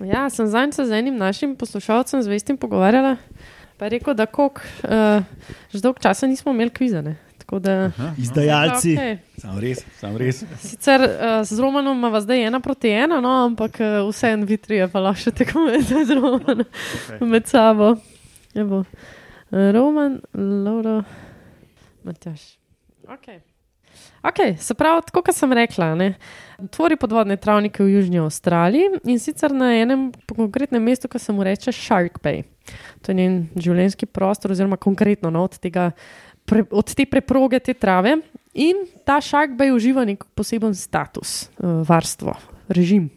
Ja, 0.03 0.29
sem 0.29 0.47
zanj 0.47 0.71
se 0.71 0.85
z 0.85 0.91
enim 0.91 1.17
našim 1.17 1.55
poslušalcem 1.55 2.21
zvestim 2.23 2.57
pogovarjala. 2.57 3.15
Pa 3.77 3.85
je 3.85 3.89
rekel, 3.89 4.13
da 4.13 4.25
kok, 4.25 4.59
uh, 4.83 5.23
že 5.71 5.81
dolgo 5.81 5.99
časa 5.99 6.27
nismo 6.27 6.51
imeli 6.51 6.69
kvizane. 6.69 7.15
Tako 7.47 7.59
da, 7.59 7.91
Izdajalci. 8.19 8.89
Okay. 8.97 9.17
Sam 9.39 9.59
res, 9.59 9.85
sam 9.99 10.17
res. 10.19 10.41
Sicer 10.59 10.99
uh, 10.99 11.45
z 11.47 11.59
Romanom 11.63 11.95
ima 11.97 12.19
zdaj 12.19 12.43
ena 12.49 12.59
proti 12.59 12.91
ena, 12.91 13.21
no, 13.23 13.31
ampak 13.45 13.79
uh, 13.79 14.09
vse 14.09 14.33
en 14.35 14.43
vitrije 14.43 14.89
pa 14.91 14.99
lahko 14.99 15.23
še 15.23 15.31
tekmujete 15.31 16.03
z 16.09 16.17
Romanom 16.19 16.65
okay. 16.67 17.23
med 17.23 17.47
sabo. 17.47 17.93
Evo. 18.51 18.83
Uh, 19.47 19.69
Roman, 19.71 20.19
Lauro, 20.35 20.97
Matjaš. 22.03 22.57
Okay. 23.07 23.39
Okay, 24.27 24.57
se 24.59 24.73
pravi, 24.75 25.01
tako 25.07 25.21
kot 25.29 25.35
sem 25.35 25.53
rekla, 25.53 25.93
ne, 25.95 26.07
tvori 26.73 26.97
podvodne 26.99 27.37
travnike 27.39 27.83
v 27.83 27.93
Južni 27.95 28.19
Avstraliji 28.19 28.99
in 29.07 29.19
sicer 29.23 29.53
na 29.55 29.69
enem 29.77 30.09
konkretnem 30.27 30.83
mestu, 30.83 31.07
ki 31.07 31.21
se 31.21 31.33
mu 31.33 31.45
reče 31.47 31.71
Shark 31.71 32.19
Bay. 32.23 32.43
To 33.05 33.13
je 33.13 33.15
njen 33.15 33.37
življenjski 33.55 34.09
prostor, 34.09 34.51
oziroma 34.51 34.75
konkretno 34.75 35.31
no, 35.31 35.45
od, 35.47 35.55
tega, 35.63 35.91
pre, 36.47 36.63
od 36.71 36.95
te 36.95 37.05
preproge, 37.05 37.59
te 37.59 37.75
trave. 37.75 38.17
In 38.57 38.87
ta 39.05 39.19
Bay 39.53 39.69
uživa 39.69 40.01
nek 40.07 40.23
poseben 40.33 40.73
status, 40.73 41.51
uh, 41.61 41.83
varstvo, 41.85 42.33
režim. 42.73 43.11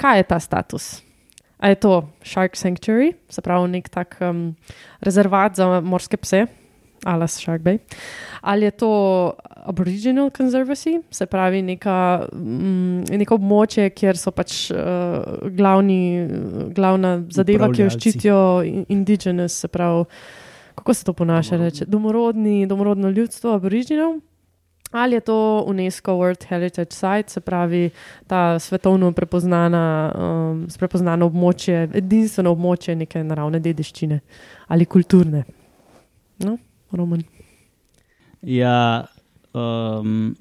Kaj 0.00 0.22
je 0.22 0.24
ta 0.24 0.38
status? 0.40 1.02
A 1.60 1.68
je 1.68 1.76
to 1.76 2.08
Shark 2.24 2.56
Sanctuary, 2.56 3.14
se 3.28 3.42
pravi 3.42 3.68
nek 3.68 3.88
tak 3.88 4.16
um, 4.20 4.54
rezervat 5.00 5.56
za 5.56 5.80
morske 5.80 6.16
pse, 6.16 6.46
alas 7.04 7.36
Shark 7.40 7.62
Bay, 7.62 7.78
ali 8.40 8.64
je 8.64 8.70
to 8.70 8.90
Aboriginal 9.64 10.30
Conservancy, 10.30 11.02
se 11.10 11.26
pravi 11.26 11.62
neka, 11.62 12.26
mm, 12.32 13.04
neko 13.16 13.38
območje, 13.38 13.90
kjer 13.96 14.16
so 14.16 14.32
pač 14.32 14.70
uh, 14.72 15.48
glavni, 15.56 16.28
glavna 16.76 17.22
zadeva, 17.32 17.70
ki 17.72 17.84
jo 17.84 17.92
ščitijo 17.92 18.40
in- 18.68 18.84
indigenous, 18.92 19.56
se 19.64 19.68
pravi, 19.68 20.04
kako 20.84 20.94
se 20.94 21.04
to 21.04 21.12
ponaša, 21.12 21.56
reče, 21.56 21.84
domorodni, 21.88 22.66
domorodno 22.66 23.10
ljudstvo, 23.10 23.54
Aboriginal. 23.54 24.20
Ali 24.90 25.14
je 25.14 25.20
to 25.20 25.64
UNESCO 25.66 26.12
World 26.12 26.44
Heritage 26.48 26.90
Site, 26.90 27.24
se 27.28 27.40
pravi 27.40 27.90
ta 28.26 28.58
svetovno 28.58 29.12
prepoznana, 29.12 30.12
um, 30.18 30.66
prepoznano 30.78 31.26
območje, 31.26 31.88
edinstveno 31.94 32.52
območje 32.52 32.94
neke 32.96 33.24
naravne 33.24 33.62
dediščine 33.64 34.20
ali 34.68 34.84
kulturne. 34.84 35.44
No, 36.44 36.58
Roman. 36.92 37.24
Ja, 38.42 39.06
um, 39.56 40.36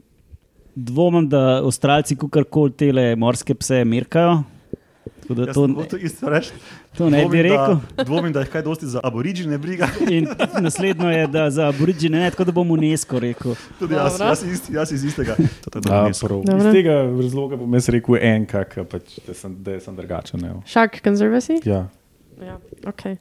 dvomim, 0.76 1.30
da 1.30 1.63
Avstralci 1.63 2.20
kakorkoli 2.20 2.76
tele 2.84 3.15
morske 3.15 3.56
pse 3.56 3.86
merkajo. 3.88 4.41
Tako 5.22 5.39
da 5.39 5.48
Jaz 5.48 5.56
to, 5.56 5.65
sem 5.65 5.76
hotel 5.80 6.04
isto 6.04 6.30
reči. 6.30 6.52
To 6.98 7.10
ne 7.10 7.18
bi 7.18 7.24
Dvomim, 7.24 7.42
rekel. 7.42 7.78
Da, 7.98 8.04
dvomim, 8.04 8.34
da 8.34 8.40
jih 8.40 8.50
kaj 8.50 8.62
dosti 8.62 8.88
za 8.88 9.00
aborigine 9.04 9.58
briga. 9.58 9.88
In 10.16 10.28
naslednjo 10.62 11.10
je, 11.10 11.28
da 11.28 11.50
za 11.50 11.68
aborigine 11.68 12.20
ne, 12.20 12.30
tako 12.32 12.44
da 12.44 12.52
bom 12.52 12.72
UNESCO 12.72 13.20
rekel. 13.20 13.56
Tudi 13.80 13.96
jaz, 13.96 14.20
jaz, 14.20 14.44
iz, 14.44 14.62
jaz 14.70 14.92
iz 14.92 15.04
istega. 15.04 15.36
Da. 15.74 15.80
Dobro. 16.12 16.42
Iz 16.58 16.72
tega 16.72 17.02
razloga 17.22 17.56
bom 17.56 17.74
jaz 17.74 17.90
rekel 17.90 18.18
en, 18.22 18.46
kak, 18.46 18.78
pač, 18.92 19.18
da, 19.28 19.34
sem, 19.34 19.56
da 19.64 19.80
sem 19.80 19.96
drugačen. 19.96 20.46
Shark 20.66 21.02
Conservancy? 21.06 21.60
Ja. 21.66 21.88
Ja, 22.42 22.58
okay. 22.90 23.18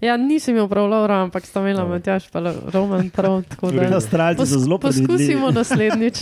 Ja 0.00 0.16
nisem 0.18 0.54
imel 0.54 0.68
prav 0.68 0.86
Laura, 0.86 1.14
ampak 1.16 1.44
sta 1.44 1.60
imela 1.60 1.80
Dobro. 1.80 1.94
Matjaš 1.94 2.28
pa 2.28 2.40
Roman 2.66 3.10
prav. 3.10 3.42
tako 3.44 3.70
da- 3.70 3.94
Avstralci 3.94 4.46
so 4.46 4.58
zelo 4.60 4.78
Poskusimo 4.78 5.08
predvidljivi. 5.08 5.52
naslednjič. 5.52 6.14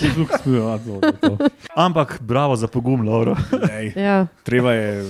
To. 1.21 1.37
Ampak 1.77 2.19
bravo 2.21 2.57
za 2.57 2.67
pogum, 2.69 3.03
Lauro. 3.03 3.37
Ej, 3.73 3.93
Ja. 3.97 4.27
Treba 4.43 4.73
je. 4.73 5.05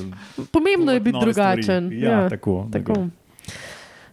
Pomembno 0.50 0.92
je 0.92 1.00
biti 1.00 1.18
stvari. 1.22 1.32
drugačen. 1.62 1.90
Ja, 1.94 2.28
tako. 2.28 2.68
Tako. 2.72 3.06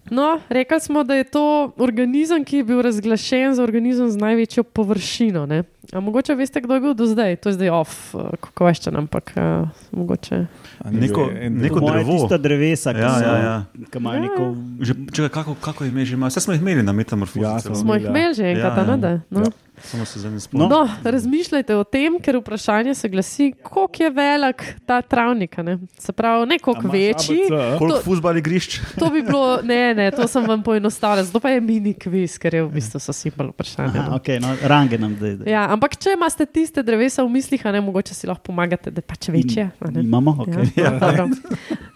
No, 0.06 0.40
rekli 0.50 0.80
smo, 0.80 1.04
da 1.04 1.16
je 1.16 1.24
to 1.26 1.44
organizem, 1.78 2.44
ki 2.44 2.58
je 2.58 2.64
bil 2.64 2.82
razglašen 2.82 3.56
za 3.56 3.64
organizem 3.64 4.10
z 4.10 4.18
največjo 4.18 4.64
površino. 4.66 5.46
Ne? 5.46 5.64
A 5.92 6.00
mogoče 6.00 6.36
veste, 6.36 6.62
kdo 6.62 6.74
je 6.74 6.80
bil 6.80 6.94
do 6.94 7.06
zdaj? 7.06 7.36
To 7.36 7.50
je 7.50 7.54
zdaj 7.54 7.70
off, 7.72 8.16
uh, 8.16 8.22
question, 8.54 8.98
ampak 8.98 9.34
uh, 9.34 9.68
mogoče. 9.92 10.46
Neko- 10.86 11.30
neko- 11.52 11.80
drevo. 11.84 12.12
tista 12.14 12.38
drevesa, 12.38 12.94
ki 12.94 13.00
Ja, 13.00 13.12
so, 13.12 13.26
ja, 13.26 13.38
ja. 13.38 13.66
ki 13.84 13.98
imajo 13.98 14.16
Ja. 14.16 14.22
neko. 14.22 14.44
Že, 14.80 14.94
čekaj, 15.12 15.30
kako, 15.32 15.56
kako 15.56 15.86
ime 15.86 16.06
že 16.06 16.14
ima? 16.14 16.28
Vse 16.28 16.40
smo 16.40 16.54
jih 16.54 16.62
imeli 16.62 16.84
na 16.84 16.92
metamorfozi. 16.94 17.40
Ja, 17.42 17.60
smo. 17.60 17.76
Smo 17.76 17.94
jih 17.94 18.04
Ja. 18.04 18.10
imeli 18.10 18.34
že 18.34 18.44
enkrat, 18.46 18.78
Ja, 18.78 18.84
ja, 18.86 19.10
ja. 19.10 19.20
No? 19.30 19.40
Ja. 19.42 19.52
Samo 19.76 20.06
se 20.06 20.20
zdaj 20.20 20.32
ne 20.32 20.36
No. 20.36 20.40
spomnim. 20.40 20.70
No, 20.70 20.82
razmišljajte 21.04 21.76
o 21.76 21.84
tem, 21.84 22.20
ker 22.20 22.38
vprašanje 22.38 22.94
se 22.96 23.10
glasi, 23.10 23.54
koliko 23.64 24.04
je 24.04 24.10
velik 24.12 24.64
ta 24.86 25.02
travnik. 25.02 25.60
a 25.60 25.64
Ne? 25.64 25.78
Se 25.98 26.12
pravi, 26.12 26.46
ne 26.46 26.60
koliko 26.60 26.88
večji. 26.88 27.40
ABC? 27.42 27.78
Koliko 27.78 28.00
futbal 28.00 28.38
igrišč? 28.38 28.80
To 29.00 29.10
bi 29.10 29.22
bilo, 29.22 29.60
ne, 29.64 29.94
ne, 29.94 30.12
to 30.12 30.28
sem 30.28 30.46
vam 30.46 30.64
poenostavil, 30.64 31.24
zato 31.24 31.40
pa 31.40 31.50
je 31.50 31.62
mini 31.62 31.94
kviz, 31.94 32.38
ker 32.38 32.54
je 32.54 32.64
v 32.64 32.70
bistvu 32.70 33.00
so 33.00 33.14
simpel 33.14 33.48
vprašanje. 33.48 34.00
Aha, 34.00 34.10
no. 34.10 34.18
okay, 34.18 34.40
no, 34.40 34.56
range 34.64 34.98
nam 34.98 35.16
zdaj. 35.16 35.38
Ja, 35.48 35.66
ampak 35.74 35.98
če 36.00 36.16
imate 36.18 36.46
tiste 36.50 36.84
drevesa 36.86 37.26
v 37.26 37.32
mislih, 37.34 37.62
a 37.66 37.74
ne 37.76 37.82
mogoče 37.84 38.16
si 38.16 38.30
lahko 38.30 38.46
pomagate, 38.52 38.92
da 38.94 39.02
pač 39.02 39.30
večje. 39.34 39.70
Imamo, 40.02 40.36
okay. 40.46 40.70
Ja, 40.80 40.94
dobro. 41.00 41.30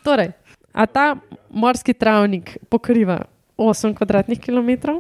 torej, 0.06 0.34
a 0.74 0.86
ta 0.86 1.08
morski 1.50 1.94
travnik 1.98 2.58
pokriva 2.70 3.24
8 3.58 3.96
kvadratnih 3.98 4.42
km, 4.42 5.00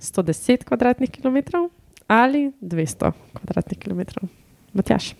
110 0.00 0.64
kvadratnih 0.68 1.10
km 1.10 1.66
ali 2.06 2.50
200 2.60 3.12
kvadratnih 3.38 3.78
km. 3.80 4.26
Matjaš, 4.74 5.14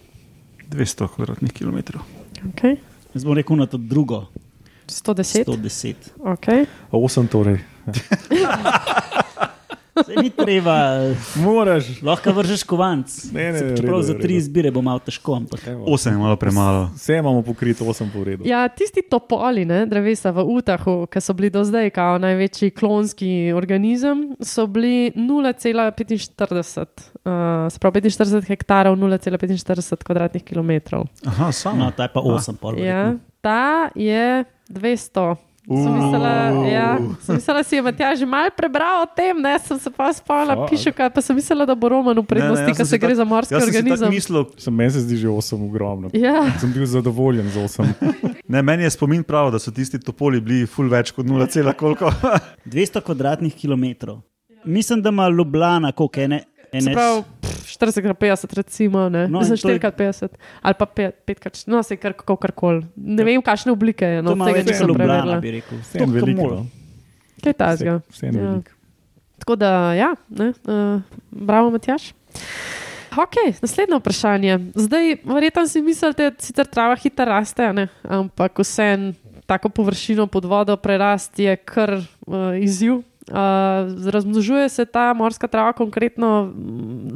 200 0.68 1.08
kvadratnih 1.14 1.52
kilometrov. 1.52 2.02
okay. 2.50 2.80
Jaz 3.14 3.22
bom 3.24 3.36
rekel 3.38 3.56
na 3.56 3.66
to 3.70 3.78
drugo, 3.78 4.26
110. 4.86 5.44
110. 5.46 5.94
Okay. 6.36 6.66
Osem 6.90 7.28
torej. 7.30 7.58
Saj 9.96 10.16
ni 10.16 10.30
treba, 10.30 10.74
Moraš. 11.36 12.02
lahko 12.02 12.32
vržeš 12.32 12.62
kovanc. 12.64 13.06
Ne, 13.32 13.52
ne, 13.52 13.58
Se- 13.58 13.76
Čeprav 13.76 13.94
redu, 13.94 14.02
za 14.02 14.14
tri 14.14 14.22
redu. 14.24 14.34
izbire 14.36 14.70
bo 14.70 14.82
malo 14.82 14.98
težko. 14.98 15.34
Ampak. 15.36 15.66
Evo. 15.66 15.86
8 15.86 16.10
je 16.10 16.18
malo 16.18 16.36
premalo. 16.36 16.90
Vse 16.94 17.14
imamo 17.14 17.42
pokrito, 17.42 17.84
osem 17.84 18.10
po 18.10 18.24
redu. 18.24 18.42
Ja, 18.44 18.68
tisti 18.68 19.02
topoli, 19.02 19.64
ne, 19.64 19.86
drevesa 19.86 20.30
v 20.30 20.42
Utahu, 20.44 21.06
ki 21.06 21.20
so 21.20 21.32
bili 21.32 21.48
do 21.48 21.62
zdaj 21.62 21.90
kao 21.90 22.18
največji 22.18 22.70
klonski 22.72 23.30
organizem, 23.52 24.34
so 24.40 24.66
bili 24.66 25.12
0,45, 25.12 26.86
uh, 27.24 27.32
se 27.70 27.78
pravi 27.78 28.00
45 28.00 28.46
hektarov, 28.46 28.96
0,45 28.96 30.02
kvadratnih 30.02 30.42
kilometrov. 30.42 31.04
Aha, 31.24 31.44
No, 31.44 31.52
samo. 31.52 31.90
ta 31.90 32.02
je 32.02 32.08
pa 32.08 32.20
8, 32.20 32.56
pol. 32.56 32.78
Ja, 32.78 33.14
ta 33.40 33.90
je 33.94 34.44
200. 34.68 35.36
Sem 35.64 35.92
mislila, 35.96 36.32
ja, 36.68 36.88
sem 37.24 37.34
mislila, 37.34 37.62
si 37.64 37.76
je 37.76 37.82
Matjaž 37.82 38.18
že 38.18 38.26
malo 38.28 38.50
prebral 38.52 39.00
o 39.02 39.06
tem, 39.08 39.32
ne, 39.40 39.56
sem 39.64 39.78
se 39.80 39.88
pa 39.88 40.12
spomnila, 40.12 40.68
piše, 40.68 40.92
kaj, 40.92 41.08
pa 41.08 41.24
sem 41.24 41.32
mislila, 41.36 41.64
da 41.64 41.72
bo 41.72 41.88
Roman 41.88 42.18
v 42.20 42.24
prednosti, 42.28 42.68
ker 42.76 42.84
se 42.84 42.98
gre 43.00 43.14
za 43.16 43.24
morski 43.24 43.56
jaz 43.56 43.64
organizem. 43.64 44.10
Mislil, 44.12 44.44
Sem 44.60 44.74
meni 44.76 44.92
se 44.92 45.00
zdi 45.00 45.16
že 45.16 45.28
osem 45.32 45.64
ogromno. 45.64 46.12
Ja, 46.12 46.44
Sem 46.60 46.68
bil 46.68 46.84
zadovoljen 46.84 47.48
z 47.48 47.64
osem. 47.64 47.94
ne, 48.44 48.60
meni 48.62 48.84
je 48.84 48.92
spomin 48.92 49.24
prav, 49.24 49.48
da 49.56 49.58
so 49.58 49.72
tisti 49.72 49.96
topoli 49.96 50.40
bili 50.44 50.66
ful 50.68 50.84
več 50.92 51.14
kot 51.16 51.24
0, 51.24 51.72
koliko. 51.72 52.12
200 52.68 53.00
kvadratnih 53.00 53.54
kilometrov. 53.56 54.20
Mislim, 54.64 55.00
da 55.02 55.08
ima 55.08 55.28
Ljubljana, 55.28 55.92
koliko 55.92 56.20
ene. 56.20 56.44
ene 56.72 56.92
pravi 56.92 57.22
pff, 57.22 57.33
40x50, 57.66 58.14
recimo, 58.54 59.08
ne, 59.08 59.28
No, 59.28 59.42
za 59.42 59.54
in 59.54 59.58
to 59.58 59.68
je- 59.68 59.78
4x50 59.80 60.28
ali 60.62 60.74
pa 60.74 60.86
5x, 60.86 61.66
no, 61.66 61.82
se 61.82 61.96
kar 61.96 62.12
kako 62.12 62.36
karkoli. 62.36 62.86
Ne 62.96 63.24
vem, 63.24 63.42
kakšne 63.42 63.72
oblike 63.72 64.04
je, 64.06 64.18
to 64.18 64.22
no, 64.24 64.32
ima 64.32 64.46
tega 64.46 64.62
nisem 64.62 64.88
Ljubljana, 64.88 65.12
preverila. 65.12 65.40
bi 65.40 65.50
rekel. 65.52 65.78
Vseeno 65.80 66.06
Toliko 66.06 66.26
veliko, 66.26 66.54
no. 66.54 66.66
Kaj 67.40 67.52
tasga. 67.54 68.00
Vse 68.08 68.26
en 68.26 68.34
Ja. 68.34 68.42
velik. 68.42 68.70
Tako 69.38 69.56
da, 69.56 69.70
ja, 69.94 70.14
ne, 70.30 70.52
uh, 70.62 71.00
bravo, 71.30 71.70
Matjaš. 71.70 72.12
Ok, 73.14 73.34
naslednje 73.62 73.96
vprašanje. 73.96 74.52
Zdaj, 74.74 75.16
verjetno 75.24 75.66
si 75.66 75.80
mislite, 75.80 76.30
da 76.30 76.36
sicer 76.38 76.66
trava 76.66 76.96
hitro 76.96 77.24
raste, 77.24 77.62
a 77.62 77.72
ne? 77.72 77.88
ampak 78.02 78.58
vseeno 78.58 79.12
tako 79.46 79.68
površino 79.68 80.26
pod 80.26 80.44
vodo 80.44 80.76
prerast 80.76 81.38
je 81.38 81.56
kar 81.56 81.92
uh, 81.92 82.34
izziv. 82.58 83.02
Uh, 83.24 84.10
razmnožuje 84.12 84.68
se 84.68 84.84
ta 84.84 85.14
morska 85.16 85.48
trava 85.48 85.72
konkretno, 85.72 86.52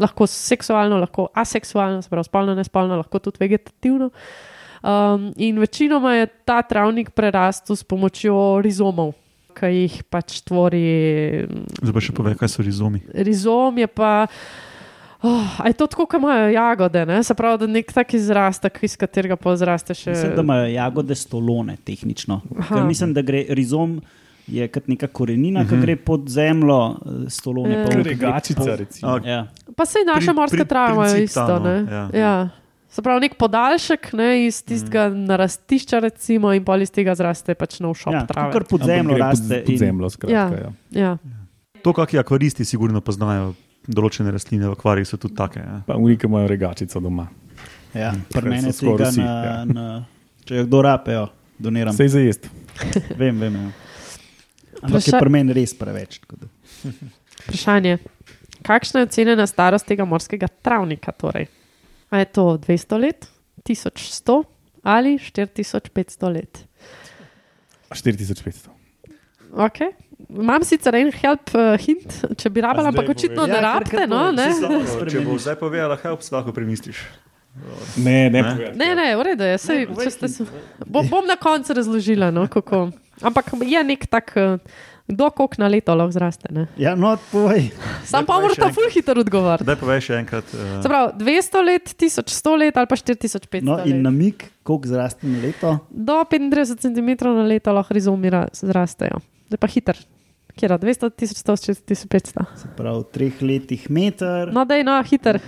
lahko 0.01 0.27
seksualno, 0.27 0.97
lahko 1.03 1.27
aseksualno, 1.37 2.01
se 2.03 2.09
pravi 2.09 2.25
spolno, 2.25 2.55
nespolno, 2.57 2.97
lahko 2.97 3.19
tudi 3.19 3.37
vegetativno. 3.41 4.09
Um, 4.83 5.33
in 5.37 5.59
večinoma 5.59 6.15
je 6.15 6.27
ta 6.45 6.63
travnik 6.63 7.11
prerastel 7.11 7.77
s 7.77 7.85
pomočjo 7.85 8.61
rizomov, 8.65 9.13
ki 9.59 9.69
jih 9.75 9.99
pač 10.09 10.39
tvori 10.47 11.45
Zdaj 11.83 11.93
pa 11.93 12.01
še 12.01 12.15
povej, 12.15 12.37
kaj 12.41 12.53
so 12.55 12.65
rizomi. 12.65 13.03
rizom 13.13 13.79
je 13.79 13.89
pa. 13.91 14.27
Oh, 15.19 15.59
je 15.67 15.75
to 15.75 15.89
tako, 15.91 16.07
kot 16.07 16.23
imajo 16.23 16.47
jagode, 16.55 17.03
ne? 17.11 17.19
se 17.27 17.35
pravi, 17.35 17.59
da 17.59 17.67
nek 17.67 17.91
tak 17.91 18.15
izrastek, 18.15 18.79
iz 18.87 18.95
katerega 18.97 19.35
pa 19.35 19.57
zraste 19.59 19.91
še. 19.91 20.15
Mislim, 20.15 20.37
da 20.39 20.45
imajo 20.47 20.69
jagode 20.71 21.17
stolone, 21.19 21.75
tehnično. 21.85 22.39
Mislim, 22.87 23.13
da 23.13 23.27
gre 23.27 23.43
rizom. 23.51 23.99
Je 24.49 24.69
kot 24.69 24.89
neka 24.89 25.07
korenina, 25.09 25.61
ki 25.63 25.75
Mhm. 25.75 25.83
gre 25.83 25.97
pod 25.97 26.25
zemljo, 26.27 26.79
eh, 26.97 27.31
stolone 27.31 27.75
Ja. 27.75 27.85
pa 27.85 27.91
v- 27.91 28.03
Regačica, 28.03 28.77
recimo. 28.77 29.09
A, 29.09 29.21
Ja. 29.25 29.47
Pa 29.77 29.85
se 29.85 29.99
naša 30.07 30.21
Pri- 30.27 30.35
morska 30.35 30.57
pri- 30.57 30.67
trava 30.67 31.05
princip 31.05 31.25
isto. 31.25 31.47
no, 31.49 31.59
ne? 31.61 31.87
ja. 31.87 32.09
Ja. 32.15 32.49
Se 32.89 33.03
pravi, 33.03 33.21
nek 33.21 33.37
podaljšek 33.37 34.13
ne, 34.13 34.47
iz 34.47 34.63
tistega 34.63 35.09
mm. 35.09 35.25
narastišča, 35.27 35.99
recimo, 36.01 36.53
in 36.53 36.65
pol 36.65 36.81
iz 36.81 36.91
tega 36.91 37.15
zraste 37.15 37.55
pač 37.55 37.81
nov 37.81 37.95
šop 37.95 38.13
Ja, 38.13 38.27
kar 38.27 38.65
pod 38.65 38.81
zemljo 38.81 39.15
gre 39.15 39.21
raste. 39.21 39.55
Pod, 39.57 39.67
pod 39.67 39.77
zemljo, 39.77 40.09
skratka. 40.09 40.33
Ja. 40.33 40.51
Ja. 40.51 40.71
Ja. 40.93 41.19
To, 41.83 41.93
kakšni 41.93 42.19
akvaristi 42.19 42.65
sigurno 42.65 43.01
poznajo, 43.01 43.53
določene 43.87 44.33
rastline 44.33 44.65
v 44.65 44.73
akvariju 44.73 45.05
so 45.05 45.17
tudi 45.19 45.35
take. 45.35 45.57
Ja. 45.59 45.83
Pa 45.87 45.95
Unike 45.95 46.25
imajo 46.25 46.49
regačico 46.49 46.99
doma. 46.99 47.29
Ja, 47.95 48.11
Hm, 48.11 48.21
pri 48.31 48.49
meni 48.49 48.73
so 48.73 48.85
skoraj 48.87 49.07
vsi, 49.07 49.19
na, 49.19 49.45
ja. 49.45 49.65
na, 49.65 50.05
če 50.45 50.55
jo 50.55 50.65
kdo 50.65 50.83
rape, 50.83 51.13
jo, 51.13 51.29
doniram. 51.59 51.93
Vse 51.93 52.09
za 52.09 52.19
jesti. 52.21 52.49
Vem, 53.17 53.39
vem. 53.39 53.55
Ja. 53.55 53.71
Ampak 54.81 54.91
Vpraša- 54.93 55.11
je 55.11 55.21
pri 55.21 55.31
meni 55.31 55.53
res 55.53 55.75
preveč. 55.75 56.21
Vprašanje. 57.41 57.99
Kakšna 58.61 59.01
je 59.01 59.07
ocenjena 59.07 59.47
starost 59.47 59.87
tega 59.87 60.05
morskega 60.05 60.49
travnika? 60.59 61.13
Torej? 61.13 61.47
A 62.09 62.19
je 62.19 62.27
to 62.27 62.59
200 62.59 62.99
let, 62.99 63.29
1100 63.63 64.45
ali 64.85 65.17
4500 65.17 65.93
let? 66.31 66.65
4500. 67.91 68.69
Okay. 69.53 69.91
Imam 70.31 70.61
sicer 70.63 70.95
en 70.95 71.11
help 71.13 71.55
uh, 71.55 71.73
hint, 71.79 72.05
če 72.37 72.51
bi 72.51 72.61
rabila, 72.61 72.91
ampak 72.91 73.09
očitno 73.09 73.47
ne 73.47 73.55
Ja, 73.55 73.61
rabite. 73.63 73.91
ker 73.93 74.05
No, 74.05 74.19
povej, 74.27 74.37
ne? 74.37 74.47
si 74.47 74.61
samo- 74.61 75.09
Če 75.09 75.21
bo 75.21 75.39
zdaj 75.39 75.57
povedala, 75.57 75.97
help, 75.97 76.21
lahko 76.23 76.53
premisliš. 76.53 77.01
Ne, 77.97 78.29
ne, 78.29 78.31
Ne? 78.33 78.43
povedati. 78.45 78.77
ne, 78.77 78.89
ne, 78.95 79.17
v 79.17 79.23
redu 79.23 79.45
je. 79.45 79.57
Sej, 79.59 79.79
Ne, 79.79 79.87
povej 79.89 80.05
če 80.05 80.11
ste, 80.11 80.27
hint, 80.27 80.37
se- 80.37 80.85
bo, 80.87 81.03
bom 81.03 81.25
na 81.25 81.37
koncu 81.37 81.73
razložila, 81.73 82.29
no, 82.31 82.45
kako. 82.47 82.93
Ampak 83.21 83.45
je 83.59 83.81
nek 83.85 84.07
tak, 84.07 84.33
uh, 84.37 84.59
kdo 85.07 85.31
koliko 85.31 85.57
na 85.59 85.69
leto 85.69 85.95
lahko 85.95 86.13
zraste. 86.13 86.49
Ne? 86.51 86.67
Ja, 86.77 86.93
no, 86.95 87.17
povej. 87.33 87.71
Sam 88.05 88.23
pa 88.23 88.35
povej 88.35 88.53
še 88.53 88.61
morate 88.61 88.61
enkrat. 88.61 88.75
ful 88.75 88.89
hitro 88.93 89.21
odgovoriti. 89.21 89.65
Zdaj 89.65 89.77
povej 89.77 90.01
še 90.01 90.15
enkrat. 90.17 90.47
Uh, 90.51 90.83
Se 90.83 90.89
pravi, 90.89 91.09
200 91.17 91.65
let, 91.65 91.85
1100 91.91 92.59
let 92.59 92.77
ali 92.77 92.87
pa 92.87 92.97
4500 92.97 93.63
No, 93.63 93.79
in 93.81 93.97
let. 93.97 94.05
namig, 94.05 94.37
koliko 94.63 94.89
zraste 94.89 95.25
na 95.25 95.41
leto. 95.41 95.79
Do 95.89 96.21
35 96.23 96.77
cm 96.79 97.09
na 97.25 97.45
leto 97.45 97.73
lahko 97.73 97.95
rizumi 97.95 98.29
ra- 98.29 98.49
zrastejo. 98.53 99.19
Zdaj 99.49 99.59
pa 99.59 99.67
hiter. 99.67 99.97
Kjer 100.55 100.71
je 100.71 100.79
200, 100.79 101.11
1100, 101.15 101.55
4500. 101.95 102.45
Se 102.57 102.67
pravi, 102.77 102.99
v 102.99 103.07
treh 103.09 103.37
letih 103.41 103.87
meter. 103.89 104.51
No, 104.51 104.65
da 104.65 104.75
je 104.75 104.83
no, 104.83 104.99
hiter. 105.03 105.39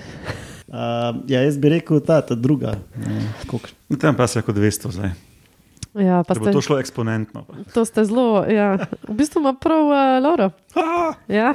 Uh, 0.70 1.18
ja, 1.26 1.42
jaz 1.42 1.58
bi 1.58 1.68
rekel 1.68 1.98
ta, 2.00 2.22
ta 2.22 2.34
druga. 2.34 2.78
Ne, 2.96 3.26
Tam 3.98 4.14
pa 4.14 4.26
se 4.26 4.38
je 4.38 4.42
kot 4.42 4.54
200 4.54 4.88
zdaj. 4.88 5.10
Ja, 5.94 6.22
pa 6.22 6.34
bo 6.38 6.46
ste, 6.46 6.52
to 6.54 6.60
šlo 6.62 6.78
eksponentno. 6.78 7.42
to 7.74 7.82
ste 7.84 8.04
zelo. 8.06 8.46
Ja. 8.46 8.78
V 9.08 9.14
bistvu 9.18 9.40
ima 9.40 9.52
prav 9.58 9.86
uh, 9.90 10.22
Laura. 10.22 10.50
Ja. 11.28 11.54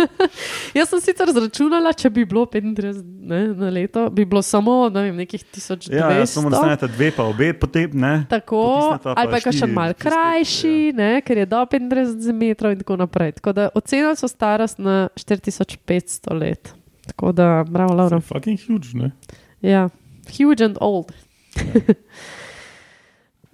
Jaz 0.78 0.88
sem 0.88 1.02
sicer 1.04 1.28
zračunala, 1.28 1.92
če 1.92 2.08
bi 2.10 2.24
bilo 2.24 2.46
35 2.48 3.04
ne, 3.04 3.42
na 3.52 3.68
leto, 3.68 4.06
bi 4.10 4.24
bilo 4.24 4.40
samo 4.42 4.88
ne 4.88 5.02
vem, 5.02 5.20
nekih 5.20 5.44
1200. 5.44 5.92
Ja, 5.92 6.08
ja, 6.16 6.26
samo 6.26 6.48
da 6.50 6.56
stanete 6.56 6.88
dve, 6.88 7.10
pa 7.12 7.28
obe, 7.28 7.52
potem 7.52 7.92
ne. 8.00 8.14
Tako, 8.32 8.64
pa 9.04 9.12
ali 9.12 9.28
pa 9.28 9.42
je 9.44 9.56
še 9.60 9.68
mal 9.68 9.92
krajši, 9.92 10.74
ne, 10.96 11.12
ker 11.20 11.44
je 11.44 11.46
do 11.52 11.60
35 11.76 12.32
metrov 12.32 12.72
in 12.72 12.80
tako 12.80 12.96
naprej. 13.04 13.36
Tako 13.42 13.56
da 13.60 13.68
ocenili 13.76 14.16
so 14.16 14.28
starost 14.30 14.80
na 14.80 15.10
4500 15.20 16.32
let. 16.40 16.72
Tako 17.12 17.36
da, 17.36 17.52
bravo, 17.68 17.92
Laura. 18.00 18.24
Fucking 18.24 18.56
huge, 18.56 18.96
ne? 18.96 19.12
Ja, 19.60 19.90
huge 20.32 20.64
and 20.64 20.80
old. 20.80 21.12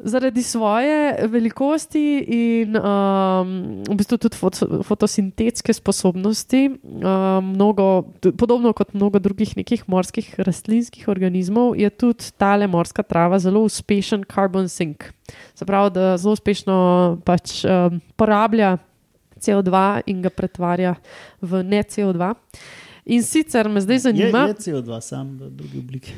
Zaradi 0.07 0.42
svoje 0.42 1.27
velikosti 1.27 2.03
in 2.31 2.77
um, 2.79 3.83
v 3.83 3.97
bistvu 3.99 4.19
tudi 4.23 4.38
foto, 4.38 4.83
fotosintetske 4.87 5.75
sposobnosti, 5.75 6.61
um, 6.71 7.51
mnogo, 7.51 8.07
podobno 8.38 8.71
kot 8.73 8.95
mnogo 8.95 9.19
drugih 9.19 9.57
nekih 9.59 9.83
morskih 9.90 10.29
rastlinskih 10.38 11.09
organizmov, 11.11 11.75
je 11.75 11.90
tudi 11.90 12.31
tale 12.38 12.69
morska 12.71 13.03
trava 13.03 13.38
zelo 13.42 13.64
uspešen 13.66 14.23
carbon 14.31 14.69
sink. 14.71 15.11
Se 15.59 15.66
pravi, 15.66 15.90
da 15.99 16.14
zelo 16.16 16.38
uspešno 16.38 16.77
pač 17.27 17.64
um, 17.66 17.99
porablja 18.16 18.77
CO2 19.42 20.03
in 20.07 20.23
ga 20.23 20.31
pretvarja 20.31 20.95
v 21.42 21.62
ne 21.66 21.83
CO2. 21.83 22.35
In 23.07 23.23
sicer 23.23 23.69
me 23.69 23.81
zdaj 23.81 23.95
Je, 23.95 24.01
zanima, 24.01 24.47
je 24.51 24.55
CO2, 24.55 25.01
sam 25.01 25.37
v 25.38 25.51
drugi 25.51 25.79
obliki. 25.79 26.14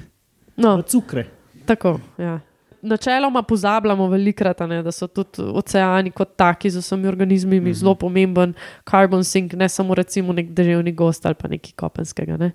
no, 0.57 0.77
Pa 0.77 0.83
cukre. 0.83 1.27
Tako, 1.66 1.98
ja. 2.18 2.40
Načeloma 2.88 3.42
pozabljamo 3.42 4.09
velikrat, 4.09 4.61
ne, 4.68 4.83
da 4.83 4.92
so 4.92 5.07
tudi 5.07 5.44
oceani 5.55 6.11
kot 6.11 6.37
taki 6.37 6.70
z 6.70 6.83
vsemi 6.83 7.09
organizmi 7.09 7.61
mm 7.61 7.64
-hmm. 7.64 7.74
zelo 7.74 7.94
pomemben 7.94 8.55
carbon 8.90 9.24
sink, 9.24 9.53
ne 9.53 9.68
samo 9.68 9.94
recimo 9.94 10.33
nek 10.33 10.51
deževni 10.51 10.92
gost 10.92 11.27
ali 11.27 11.35
pa 11.35 11.48
nekaj 11.48 11.72
kopenskega. 11.77 12.37
Ne. 12.37 12.51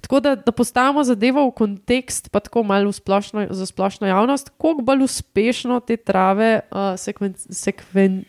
Tako 0.00 0.20
da, 0.20 0.34
da 0.36 0.52
postavimo 0.52 1.04
zadevo 1.04 1.46
v 1.46 1.50
kontekst, 1.50 2.30
pa 2.30 2.40
tako 2.40 2.62
malo 2.62 2.92
splošno, 2.92 3.46
za 3.50 3.66
splošno 3.66 4.06
javnost, 4.06 4.50
koliko 4.58 4.82
bolj 4.82 5.02
uspešno 5.02 5.80
te 5.80 5.96
trave 5.96 6.60
uh, 6.70 6.76
sekven, 6.96 7.34
sekven, 7.50 8.24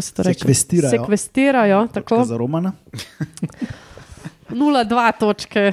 se? 0.00 0.24
Sekvestirajo. 0.24 0.90
Sekvestirajo, 0.90 1.88
tako 1.92 2.24
Za 2.24 2.36
Romana. 2.36 2.72
0,2 4.50 5.18
točke. 5.18 5.72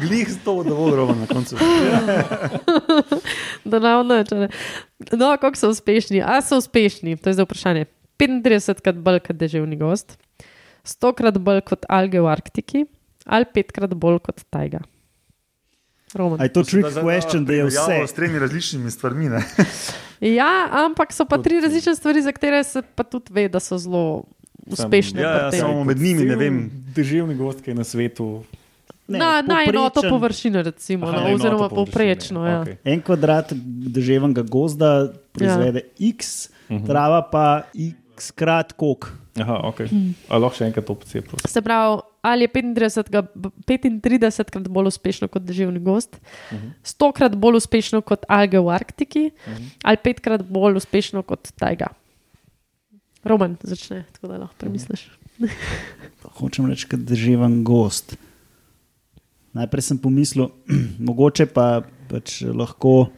Glih 0.00 0.30
z 0.32 0.38
to 0.44 0.62
dovolj 0.62 0.96
rovno 0.96 1.14
na 1.14 1.26
koncu. 1.26 1.56
da 3.64 3.78
nam 3.78 4.06
neče. 4.06 4.48
No, 5.12 5.36
kako 5.40 5.56
so 5.56 5.70
uspešni? 5.70 6.22
A 6.22 6.40
so 6.40 6.58
uspešni? 6.58 7.16
To 7.16 7.30
je 7.30 7.34
zdaj 7.34 7.44
vprašanje. 7.44 7.84
35 8.22 8.80
krat 8.84 8.96
bolj 9.02 9.20
kot 9.26 9.36
deževni 9.36 9.76
gost, 9.76 10.16
100 10.86 11.12
krat 11.18 11.38
bolj 11.42 11.62
kot 11.66 11.86
alge 11.90 12.20
v 12.22 12.30
Arktiki, 12.30 12.84
ali 13.26 13.48
5 13.54 13.74
krat 13.74 13.94
bolj 13.98 14.20
kot 14.22 14.44
tajga. 14.50 14.82
Roman. 16.14 16.42
Je 16.44 16.52
to 16.52 16.62
trick 16.62 16.92
question, 16.92 17.46
da 17.48 17.56
je 17.56 17.66
vse. 17.70 18.02
S 18.06 18.12
tremi 18.12 18.38
različnimi 18.38 18.90
stvarmi. 18.90 19.28
Ne? 19.32 19.40
Ja, 20.20 20.68
ampak 20.84 21.10
so 21.10 21.24
pa 21.26 21.40
tri 21.42 21.60
različne 21.60 21.96
stvari, 21.96 22.22
za 22.22 22.30
katere 22.32 22.60
se 22.64 22.82
pa 22.82 23.02
tudi 23.02 23.32
ve, 23.34 23.48
da 23.48 23.60
so 23.60 23.78
zelo 23.78 24.24
uspešne. 24.66 25.22
ja, 25.22 25.30
ja, 25.36 25.52
samo 25.52 25.84
med 25.84 25.98
njimi 25.98 26.24
ne 26.24 26.36
vem. 26.36 26.70
Deževni 26.94 27.34
gost, 27.34 27.62
ki 27.62 27.70
je 27.70 27.74
na 27.74 27.84
svetu. 27.84 28.44
Ne, 29.08 29.18
na, 29.18 29.42
na 29.42 29.64
enoto 29.68 30.00
površine, 30.08 30.62
recimo, 30.62 31.06
Aha, 31.06 31.20
no, 31.28 31.34
oziroma 31.34 31.68
povprečno. 31.68 32.46
Ja. 32.46 32.60
okej. 32.60 32.76
En 32.84 33.00
kvadrat 33.02 33.52
deževnega 33.92 34.42
gozda 34.42 35.12
proizvede 35.32 35.82
ja. 35.98 36.08
x, 36.08 36.48
trava 36.86 37.22
pa 37.22 37.62
x 37.74 38.30
krat 38.30 38.72
kok. 38.72 39.10
Aha, 39.40 39.58
ok. 39.64 39.78
Hm. 39.88 40.12
A 40.28 40.38
lahko 40.38 40.56
še 40.60 40.68
enkrat 40.68 40.84
to 40.86 40.94
pocepim. 40.94 41.40
Se 41.48 41.62
pravi, 41.64 42.00
ali 42.22 42.44
je 42.44 42.48
35, 42.52 43.08
ga- 43.10 43.26
35 43.66 44.50
krat 44.52 44.68
bolj 44.68 44.92
uspešno 44.92 45.28
kot 45.28 45.42
deževni 45.42 45.80
gost, 45.80 46.20
Uh 46.52 46.58
-huh. 46.58 46.70
100 46.84 47.12
krat 47.12 47.36
bolj 47.36 47.56
uspešno 47.56 48.00
kot 48.00 48.24
alge 48.28 48.58
v 48.60 48.68
Arktiki, 48.68 49.30
Uh 49.46 49.52
-huh. 49.52 49.68
ali 49.82 49.96
5 49.96 50.20
krat 50.20 50.42
bolj 50.44 50.76
uspešno 50.76 51.22
kot 51.22 51.52
tajga. 51.58 51.86
Roman 53.24 53.56
začne, 53.62 54.04
tako 54.12 54.28
da 54.28 54.38
lahko 54.42 54.58
premisliš. 54.58 55.06
Hočem 56.38 56.66
reči, 56.66 56.86
da 56.90 56.98
je 56.98 57.06
deževen 57.14 57.62
gost. 57.64 58.16
Najprej 59.54 59.84
sem 59.86 59.98
pomislil, 59.98 60.50
mogoče 61.08 61.46
pa 61.46 61.84
pač 62.10 62.42
lahko 62.42 63.12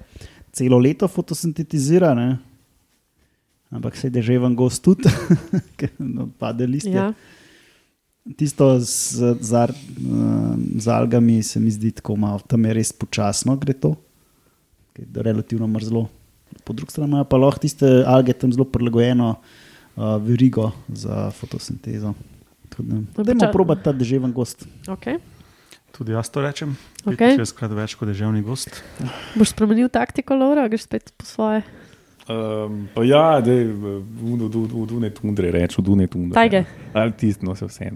celo 0.55 0.79
leto 0.79 1.09
fotosintetizira, 1.09 2.13
ne? 2.15 2.37
ampak 3.75 3.97
se 3.99 4.07
je 4.07 4.15
deževen 4.15 4.55
gost 4.55 4.85
tudi, 4.85 5.11
ker 5.79 5.91
no, 5.99 6.29
pade 6.39 6.67
listje. 6.69 6.95
Ja. 6.95 7.11
Tisto 8.39 8.79
z, 8.79 9.35
z, 9.41 9.51
ar- 9.59 9.75
eh, 9.75 10.53
z 10.79 10.87
algami 10.89 11.43
se 11.43 11.61
mi 11.61 11.73
zdi 11.75 11.91
tako 11.97 12.15
malo, 12.17 12.45
tam 12.47 12.65
je 12.69 12.77
res 12.77 12.93
počasno 12.95 13.57
gre 13.59 13.75
to, 13.75 13.97
ker 14.95 15.09
je 15.09 15.27
relativno 15.27 15.67
mrzlo. 15.67 16.07
Po 16.63 16.77
drugi 16.77 16.95
strani 16.95 17.25
pa 17.27 17.41
lahko 17.41 17.65
tiste 17.65 17.89
alge 18.07 18.37
tam 18.39 18.55
zelo 18.55 18.69
prilagojeno 18.71 19.33
uh, 19.35 19.64
verigo 19.97 20.73
za 20.89 21.31
fotosintezo. 21.31 22.15
No, 22.79 23.07
Dajmo 23.15 23.41
poča- 23.41 23.53
probati 23.53 23.83
ta 23.83 23.93
deževen 23.93 24.33
gost. 24.33 24.67
Okay. 24.87 25.19
Tudi 25.93 26.13
jaz 26.13 26.27
to 26.29 26.43
rečem. 26.43 26.75
Okej. 27.07 27.37
Šestkrat 27.39 27.71
več 27.71 27.95
kot 27.95 28.09
deževni 28.09 28.43
gost. 28.43 28.83
Boš 29.35 29.49
spremenil 29.49 29.87
taktiko, 29.89 30.35
Laura, 30.35 30.67
greš 30.69 30.83
spet 30.83 31.13
po 31.15 31.23
svoje. 31.25 31.63
Um, 32.25 32.89
pa 32.95 33.05
ja, 33.05 33.41
da 33.45 33.53
je 33.53 33.65
v 33.69 34.01
Dune 34.89 35.11
tundre, 35.13 35.51
reč 35.53 35.77
v 35.77 35.83
Dune 35.85 36.07
tundre. 36.09 36.33
Tajge. 36.33 36.63
Ali 36.95 37.13
tisto, 37.13 37.45
no 37.45 37.53
se 37.55 37.67
vse. 37.69 37.91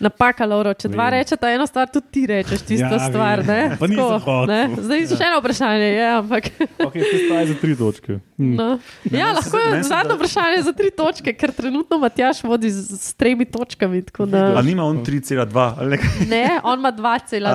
Napaka, 0.00 0.44
Laura. 0.44 0.74
Če 0.76 0.90
dva 0.92 1.06
rečeta 1.14 1.48
eno 1.54 1.64
stvar, 1.68 1.88
tudi 1.92 2.10
ti 2.12 2.22
rečeš 2.28 2.64
tisto 2.66 2.90
Ja, 2.90 2.98
stvar. 3.08 3.40
Ne? 3.46 3.76
Pa 3.80 3.88
nisem 3.88 4.04
Tako, 4.04 4.18
hotel. 4.20 4.50
ne? 4.50 4.82
Zdaj 4.84 5.06
še 5.12 5.28
eno 5.28 5.38
vprašanje 5.40 5.88
je, 5.88 6.08
ampak. 6.18 6.50
Okay, 6.80 7.04
to 7.04 7.38
je 7.38 7.46
za 7.46 7.56
tri 7.62 7.76
točke. 7.76 8.18
Hm. 8.36 8.52
No. 8.56 8.68
Ja, 9.08 9.30
lahko 9.32 9.56
je 9.56 9.82
zadnje 9.84 10.16
vprašanje 10.16 10.60
za 10.64 10.72
tri 10.72 10.90
točke, 10.90 11.32
ker 11.32 11.52
trenutno 11.52 11.98
Matjaš 12.00 12.42
vodi 12.44 12.68
z, 12.68 13.00
z 13.00 13.14
tremi 13.16 13.44
točkami. 13.44 14.02
tako 14.02 14.26
Da... 14.26 14.44
Ali 14.56 14.74
nima 14.74 14.84
on 14.84 15.00
3,2 15.04 15.48
ali 15.78 15.96
nekaj? 15.96 16.28
Ne, 16.28 16.60
on 16.64 16.78
ima 16.78 16.92
2,2. 16.92 17.48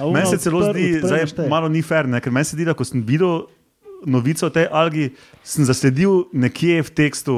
A 0.00 0.10
Meni 0.12 0.26
se 0.26 0.38
celo 0.38 0.62
zdi, 0.62 1.00
je 1.00 1.26
šteje. 1.26 1.48
malo 1.48 1.68
ni 1.68 1.82
fair, 1.82 2.08
ne? 2.08 2.20
ker 2.20 2.32
meni 2.32 2.44
se 2.44 2.56
zdi, 2.56 2.64
da 2.64 2.74
ko 2.74 2.84
sem 2.84 3.04
videl 3.04 3.44
novico 4.06 4.46
o 4.46 4.50
tej 4.50 4.70
algi, 4.70 5.10
sem 5.42 5.66
zasledil 5.66 6.24
nekje 6.32 6.80
v 6.80 6.90
tekstu 6.94 7.34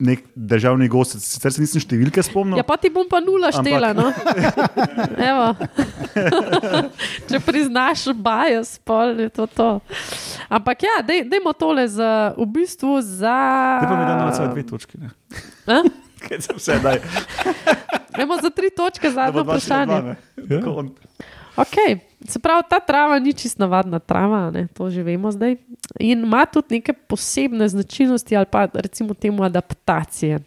nek 0.00 0.24
državni 0.32 0.88
gost, 0.88 1.18
sicer 1.20 1.52
se 1.52 1.60
nisem 1.60 1.76
številke 1.78 2.24
spomnil. 2.24 2.56
Ja, 2.56 2.64
pa 2.64 2.80
ti 2.80 2.88
bom 2.88 3.04
pa 3.04 3.20
nula 3.20 3.50
Ampak- 3.52 3.60
štela. 3.60 3.92
No? 3.92 4.08
Evo. 5.30 5.46
Če 7.28 7.40
priznaš 7.40 8.08
bias, 8.16 8.78
pol 8.80 9.12
je 9.18 9.28
to 9.28 9.44
to. 9.46 9.68
Ampak 10.48 10.82
ja, 10.82 10.96
dej, 11.04 11.28
dejmo 11.28 11.52
tole 11.52 11.84
za, 11.84 12.32
v 12.32 12.48
bistvu 12.48 12.96
za. 13.02 13.36
Te 13.78 13.86
pa 13.86 13.94
mi 13.94 14.04
da 14.04 14.14
0,2 14.24 14.64
točke. 14.66 14.96
ne. 14.96 15.12
Kaj 16.20 16.40
se 16.40 16.52
vse 16.52 16.74
daj? 16.80 16.98
Dajmo 18.12 18.40
za 18.40 18.50
tri 18.50 18.68
točke 18.70 19.08
zadnje 19.10 19.40
vprašanje. 19.40 20.00
2,2, 20.00 20.04
ne. 20.06 20.16
Tako 20.50 20.70
on- 20.74 20.90
Okay. 21.56 22.00
Se 22.28 22.38
pravi, 22.38 22.62
ta 22.68 22.80
trava 22.80 23.18
ni 23.18 23.32
čist 23.32 23.58
navadna 23.58 23.98
trava, 23.98 24.50
ne? 24.50 24.66
to 24.76 24.90
že 24.90 25.02
vemo 25.02 25.32
zdaj. 25.32 25.56
In 26.00 26.24
ima 26.24 26.44
tudi 26.46 26.76
neke 26.76 26.92
posebne 26.92 27.68
značilnosti 27.68 28.36
ali 28.36 28.46
pa 28.50 28.68
recimo 28.74 29.14
temu 29.14 29.44
adaptacije. 29.44 30.38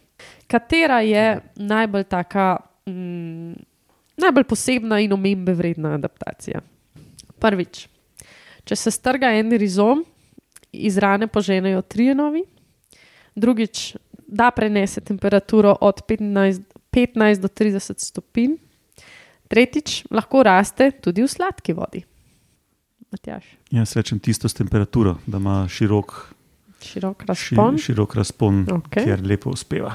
Katera 0.46 1.00
je 1.00 1.40
najbolj 1.56 2.04
taka, 2.04 2.56
mm, 2.86 3.52
najbolj 4.16 4.44
posebna 4.44 5.00
in 5.00 5.12
omembe 5.12 5.54
vredna 5.54 5.94
adaptacija? 5.98 6.60
Prvič, 7.38 7.88
če 8.64 8.76
se 8.76 8.90
strga 8.90 9.32
en 9.34 9.50
rizom, 9.58 10.04
iz 10.72 10.98
rane 10.98 11.26
poženejo 11.26 11.82
trije 11.82 12.14
novi. 12.14 12.44
Drugič, 13.34 13.96
da 14.26 14.50
prenese 14.50 15.00
temperaturo 15.00 15.76
od 15.80 16.00
15, 16.08 16.62
15 16.90 17.40
do 17.40 17.48
30 17.48 17.98
stopinj. 17.98 18.56
Tretjič, 19.46 20.04
lahko 20.10 20.42
raste 20.42 20.90
tudi 20.94 21.20
v 21.20 21.28
sladki 21.28 21.72
vodi. 21.72 22.04
Matjaž, 23.10 23.44
Jaz 23.70 23.92
rečem 23.94 24.18
tisto 24.18 24.48
s 24.48 24.54
temperaturo, 24.54 25.18
da 25.24 25.36
ima 25.36 25.62
širok, 25.64 26.34
širok 26.82 27.22
ši, 27.22 27.26
razpon. 27.28 27.78
širok 27.78 28.14
razpon, 28.14 28.64
Okej. 28.72 29.04
kjer 29.04 29.20
lepo 29.22 29.50
uspeva. 29.50 29.94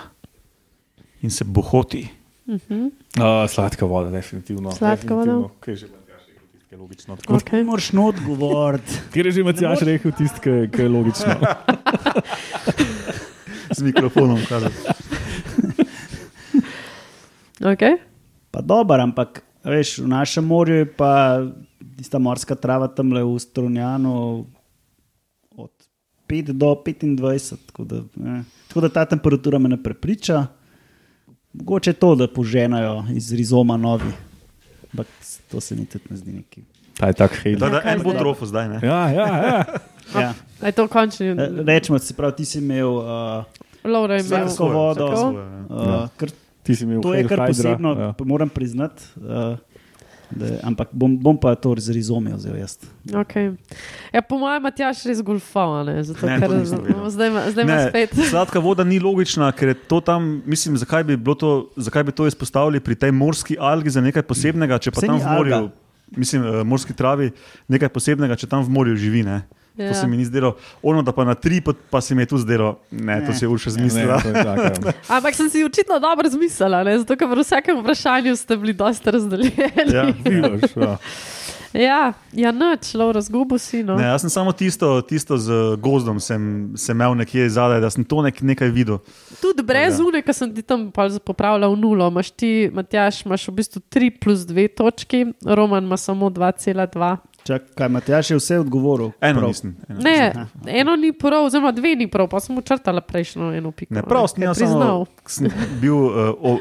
In 1.20 1.30
se 1.30 1.44
bohoti. 1.44 2.08
Mhm, 2.48 2.86
Uh, 3.12 3.24
sladka 3.46 3.86
voda, 3.86 4.10
definitivno. 4.10 4.72
Sladka 4.72 5.14
voda. 5.14 5.34
definitivno. 5.34 5.52
Kaj 5.60 5.74
je 6.72 6.78
logično. 6.78 7.16
Tako. 7.18 7.34
okay. 7.36 7.64
Moraš 7.64 7.92
not 7.92 8.16
govoriti. 8.20 8.94
Kjer 9.12 9.26
je 9.26 9.32
že 9.32 9.44
Matjaž 9.44 9.80
rekel 9.82 10.12
tisto, 10.12 10.38
ki 10.40 10.50
je- 10.78 10.90
logično. 10.90 11.34
Z 13.72 13.82
mikrofonom. 13.82 14.40
kazati. 14.46 14.76
Okay. 17.60 17.98
Pa 18.52 18.62
dober, 18.62 19.00
ampak 19.00 19.44
veš, 19.64 20.00
v 20.00 20.08
našem 20.08 20.46
morju 20.46 20.76
je 20.76 20.88
pa 20.94 21.42
tista 21.98 22.20
morska 22.20 22.56
trava 22.56 22.88
tam 22.88 23.14
le 23.14 23.24
v 23.24 23.40
Strunjanu 23.40 24.46
od 25.56 25.72
5 26.28 26.52
do 26.52 26.76
25. 26.86 27.56
Tako 27.66 27.84
da, 27.84 27.96
eh. 27.98 28.42
tako 28.68 28.82
da 28.82 28.90
ta 28.90 29.06
temperatura 29.06 29.60
me 29.60 29.70
ne 29.70 29.84
prepriča. 29.84 30.46
Mogoče 31.54 31.94
to, 31.94 32.16
da 32.16 32.28
poženajo 32.28 33.06
iz 33.14 33.34
rizoma 33.34 33.78
novi. 33.78 34.12
Ampak 34.92 35.08
to 35.52 35.62
se 35.62 35.76
mi 35.76 35.86
tudi 35.86 36.04
ne 36.10 36.18
zdi 36.18 36.32
neki. 36.32 36.62
Ta 36.98 37.08
je 37.08 37.14
tak 37.14 37.36
hej. 37.44 37.56
Da, 37.56 37.70
da 37.70 37.82
kaj 37.82 37.94
en 37.94 38.04
bo 38.04 38.10
zdaj? 38.12 38.20
trofo 38.20 38.46
zdaj. 38.46 38.70
Ne? 38.70 38.80
Ja, 38.84 39.10
ja, 39.10 39.28
ja. 39.28 39.64
Ja. 40.16 40.34
Je 40.66 40.72
to 40.72 40.88
končni? 40.88 41.36
Rečemo, 41.66 42.00
si 42.00 42.14
prav, 42.14 42.32
ti 42.36 42.46
si 42.46 42.58
imel 42.60 42.90
uh, 42.90 43.46
Laura 43.84 44.18
je 44.18 44.26
imel. 44.26 44.50
sladko 44.50 44.68
vodo. 44.68 45.08
Tako? 45.08 45.40
ja. 45.40 46.04
Uh, 46.04 46.10
kar, 46.18 46.30
Ti 46.70 46.78
si 46.78 46.86
imel 46.86 47.02
to 47.02 47.18
je 47.18 47.26
kar 47.26 47.42
Hydra, 47.42 47.50
posebno, 47.50 47.90
Ja. 47.98 48.14
moram 48.22 48.50
priznati. 48.50 49.02
Uh, 49.18 49.58
da, 50.30 50.46
ampak 50.62 50.94
bom, 50.94 51.18
bom 51.18 51.34
pa 51.34 51.56
to 51.58 51.74
z 51.74 51.90
rizomjo 51.90 52.38
vzel 52.38 52.54
jaz. 52.62 52.78
Okay. 53.10 53.58
Ja, 54.14 54.22
po 54.22 54.38
mojem, 54.38 54.62
Matjaž 54.62 55.02
res 55.10 55.24
golfal, 55.26 55.82
ne? 55.90 55.98
Zato, 56.06 56.22
Ne, 56.30 56.38
ker 56.38 56.54
zdaj 57.10 57.30
zdaj 57.58 57.64
ima 57.66 57.80
spet. 57.90 58.14
Sladka 58.30 58.62
voda 58.62 58.86
ni 58.86 59.02
logična, 59.02 59.50
ker 59.50 59.74
je 59.74 59.78
to 59.90 59.98
tam, 60.06 60.44
mislim, 60.46 60.78
zakaj 60.78 61.02
bi, 61.04 61.18
bilo 61.18 61.34
to, 61.34 61.74
zakaj 61.74 62.06
bi 62.06 62.14
to 62.14 62.30
izpostavili 62.30 62.78
pri 62.78 62.94
tej 62.94 63.12
morski 63.12 63.58
algi 63.58 63.90
za 63.90 64.06
nekaj 64.06 64.22
posebnega, 64.22 64.78
če 64.78 64.94
pa 64.94 65.02
Saj 65.02 65.10
tam 65.10 65.18
v 65.18 65.26
morju, 65.34 65.54
alga. 65.56 65.74
mislim, 66.14 66.46
eh, 66.46 66.62
morski 66.62 66.94
travi, 66.94 67.32
nekaj 67.66 67.90
posebnega, 67.90 68.38
če 68.38 68.46
tam 68.46 68.62
v 68.62 68.70
morju 68.70 69.02
živi. 69.02 69.26
Ne? 69.26 69.50
To 69.80 69.84
Ja. 69.86 69.94
se 69.94 70.04
mi 70.06 70.18
ni 70.18 70.26
zdelo, 70.26 70.54
ono 70.82 71.02
da 71.02 71.12
pa 71.12 71.24
na 71.24 71.34
tri, 71.34 71.62
pa, 71.62 71.72
pa 71.90 72.02
se 72.02 72.12
mi 72.12 72.22
je 72.22 72.26
tu 72.28 72.38
zdelo, 72.38 72.80
ne, 72.92 73.22
to 73.22 73.28
Ne. 73.28 73.34
si 73.34 73.44
je 73.44 73.50
Urša 73.50 73.70
Ne, 73.70 73.74
zmislila. 73.74 74.20
to 74.20 74.28
je 74.28 74.34
tako, 74.36 74.62
ja. 74.62 74.94
Ampak 75.16 75.32
sem 75.34 75.48
si 75.48 75.64
očitno 75.64 75.96
dobro 75.98 76.28
zmislila, 76.28 76.84
ne? 76.84 76.98
zato 76.98 77.16
ker 77.16 77.26
v 77.26 77.40
vsakem 77.40 77.80
vprašanju 77.80 78.36
ste 78.36 78.58
bili 78.58 78.74
dosta 78.74 79.08
razdeljeni. 79.10 79.72
Ja. 79.88 80.04
Vidiš, 80.06 80.76
ja. 80.76 80.98
Ja, 81.72 82.14
ja 82.34 82.50
noč, 82.50 82.96
Laura, 82.96 83.22
zgubo 83.22 83.54
si. 83.56 83.84
No. 83.84 83.94
Ne, 83.94 84.04
jaz 84.04 84.22
sem 84.22 84.30
samo 84.32 84.50
tisto, 84.50 85.02
tisto 85.02 85.38
z 85.38 85.52
gozdom, 85.78 86.18
sem, 86.18 86.42
sem 86.74 86.98
imel 86.98 87.14
nekje 87.14 87.46
zadaj, 87.48 87.78
da 87.78 87.90
sem 87.90 88.02
to 88.02 88.22
nek, 88.22 88.42
nekaj 88.42 88.70
videl. 88.70 88.98
Tudi 89.38 89.62
brez 89.62 90.00
Ja. 90.00 90.04
une, 90.04 90.18
ki 90.20 90.34
sem 90.34 90.50
ti 90.50 90.64
tam 90.64 90.90
popravljal 91.22 91.78
nulo, 91.78 92.08
imaš 92.08 92.32
ti, 92.32 92.72
Matjaš, 92.74 93.22
imaš 93.22 93.46
v 93.46 93.54
bistvu 93.54 93.80
3 93.88 94.10
plus 94.12 94.40
2 94.42 94.66
točki, 94.68 95.20
Roman 95.46 95.84
ima 95.84 95.94
samo 95.96 96.30
2,2. 96.30 97.18
Čak, 97.44 97.64
kaj, 97.76 97.90
Matjaš 97.90 98.30
je 98.32 98.38
vse 98.38 98.60
odgovoril? 98.60 99.12
Eno 99.22 99.40
prav. 99.40 99.50
nisem. 99.50 99.76
Eno. 99.90 100.00
Ne, 100.04 100.32
Aha. 100.36 100.46
eno 100.68 100.96
ni 100.96 101.14
prav, 101.14 101.46
oziroma 101.46 101.72
dve 101.72 101.96
ni 101.96 102.08
prav, 102.12 102.28
pa 102.30 102.40
sem 102.40 102.58
učrtala 102.58 103.02
prejšnjo 103.02 103.54
eno 103.58 103.72
piko. 103.72 103.94
Ne, 103.94 104.04
prav, 104.04 104.28
sem 104.28 104.54
samo 104.56 105.06
sem 105.26 105.50
bil 105.82 105.96
uh, 105.96 106.60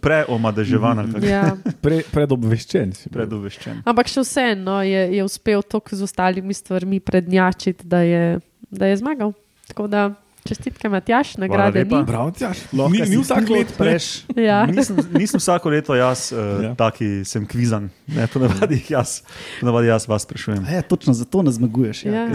preomadeževan 0.00 1.04
Ja. 1.24 1.56
Pre, 1.80 2.02
predobveščen 2.12 2.92
si. 2.92 3.08
bil. 3.08 3.14
predoveščen. 3.18 3.82
Ampak 3.84 4.08
še 4.12 4.24
vseeno 4.24 4.64
no, 4.64 4.80
je, 4.86 5.06
je 5.16 5.24
uspel 5.24 5.62
toliko 5.62 5.96
z 5.96 6.06
ostalimi 6.06 6.54
stvarmi 6.54 7.00
prednjačiti, 7.00 7.86
da 7.88 8.02
je, 8.06 8.40
da 8.70 8.90
je 8.90 8.96
zmagal. 9.00 9.32
Tako 9.70 9.86
da 9.86 10.08
čestitke, 10.44 10.88
Matjaš, 10.88 11.36
nagrade 11.36 11.84
ni. 11.84 12.06
Prav. 12.06 12.32
Lahko 12.72 12.88
Ni, 12.88 13.00
ni 13.00 13.16
vsak 13.16 13.48
let 13.48 13.68
odpreš. 13.68 14.24
Ja. 14.36 14.66
Nisem, 14.70 14.96
nisem 15.12 15.40
vsako 15.40 15.70
leto 15.70 15.94
jaz, 15.94 16.32
uh, 16.32 16.62
Ja. 16.62 16.74
taki 16.74 17.24
sem 17.24 17.46
kvizan, 17.46 17.90
ne 18.06 18.26
ponavadi 18.26 18.82
jaz, 18.88 19.20
ponavadi 19.60 19.88
jaz 19.88 20.08
vas 20.08 20.22
sprašujem. 20.22 20.66
Ja, 20.66 20.82
točno 20.82 21.12
zato 21.12 21.42
ne 21.42 21.50
zmaguješ. 21.50 22.04
Ja, 22.04 22.12
Ja. 22.12 22.28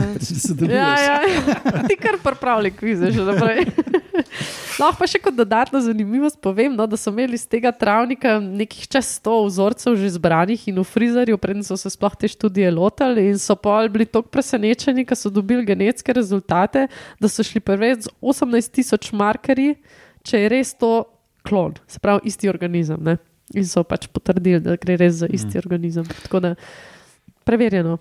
ja. 0.68 0.96
Ja. 0.98 1.20
Ti 1.90 1.96
kar 1.96 2.18
pripravljaj 2.24 2.72
kvize 2.72 3.12
že 3.12 3.22
naprej. 3.22 3.66
Lahko 4.82 5.00
pa 5.00 5.08
še 5.10 5.20
kot 5.24 5.36
dodatno 5.38 5.80
zanimivost 5.84 6.40
povem, 6.44 6.76
no, 6.76 6.88
da 6.90 6.98
so 7.00 7.14
imeli 7.14 7.40
z 7.40 7.50
tega 7.52 7.72
travnika 7.76 8.38
nekih 8.44 8.88
čez 8.92 9.16
100 9.20 9.36
vzorcev 9.48 9.98
že 10.00 10.14
zbranih 10.18 10.68
in 10.72 10.80
v 10.82 10.86
frizerju, 10.88 11.40
preden 11.42 11.66
so 11.66 11.78
se 11.80 11.92
sploh 11.94 12.16
te 12.20 12.30
študije 12.32 12.72
lotili 12.76 13.28
in 13.32 13.40
so 13.42 13.58
pa 13.60 13.84
bili 13.92 14.08
tako 14.08 14.32
presenečeni, 14.32 15.06
ker 15.08 15.20
so 15.20 15.32
dobili 15.34 15.66
genetske 15.68 16.16
rezultate, 16.16 16.88
da 17.20 17.32
so 17.32 17.46
šli 17.46 17.64
preveč 17.64 18.08
z 18.08 18.16
18 18.22 18.76
tisoč 18.80 19.12
markerji, 19.16 19.78
če 20.26 20.46
je 20.46 20.52
res 20.52 20.74
to 20.80 21.06
klon, 21.46 21.78
se 21.88 22.02
pravi 22.02 22.26
isti 22.32 22.50
organizem. 22.50 23.02
Ne? 23.06 23.18
In 23.54 23.68
so 23.70 23.86
pač 23.86 24.08
potrdili, 24.10 24.60
da 24.64 24.78
gre 24.82 24.98
res 24.98 25.22
za 25.22 25.30
isti 25.30 25.54
mm. 25.54 25.62
organizem. 25.62 26.08
Tako 26.26 26.42
da 26.42 26.56
preverjeno. 27.46 28.00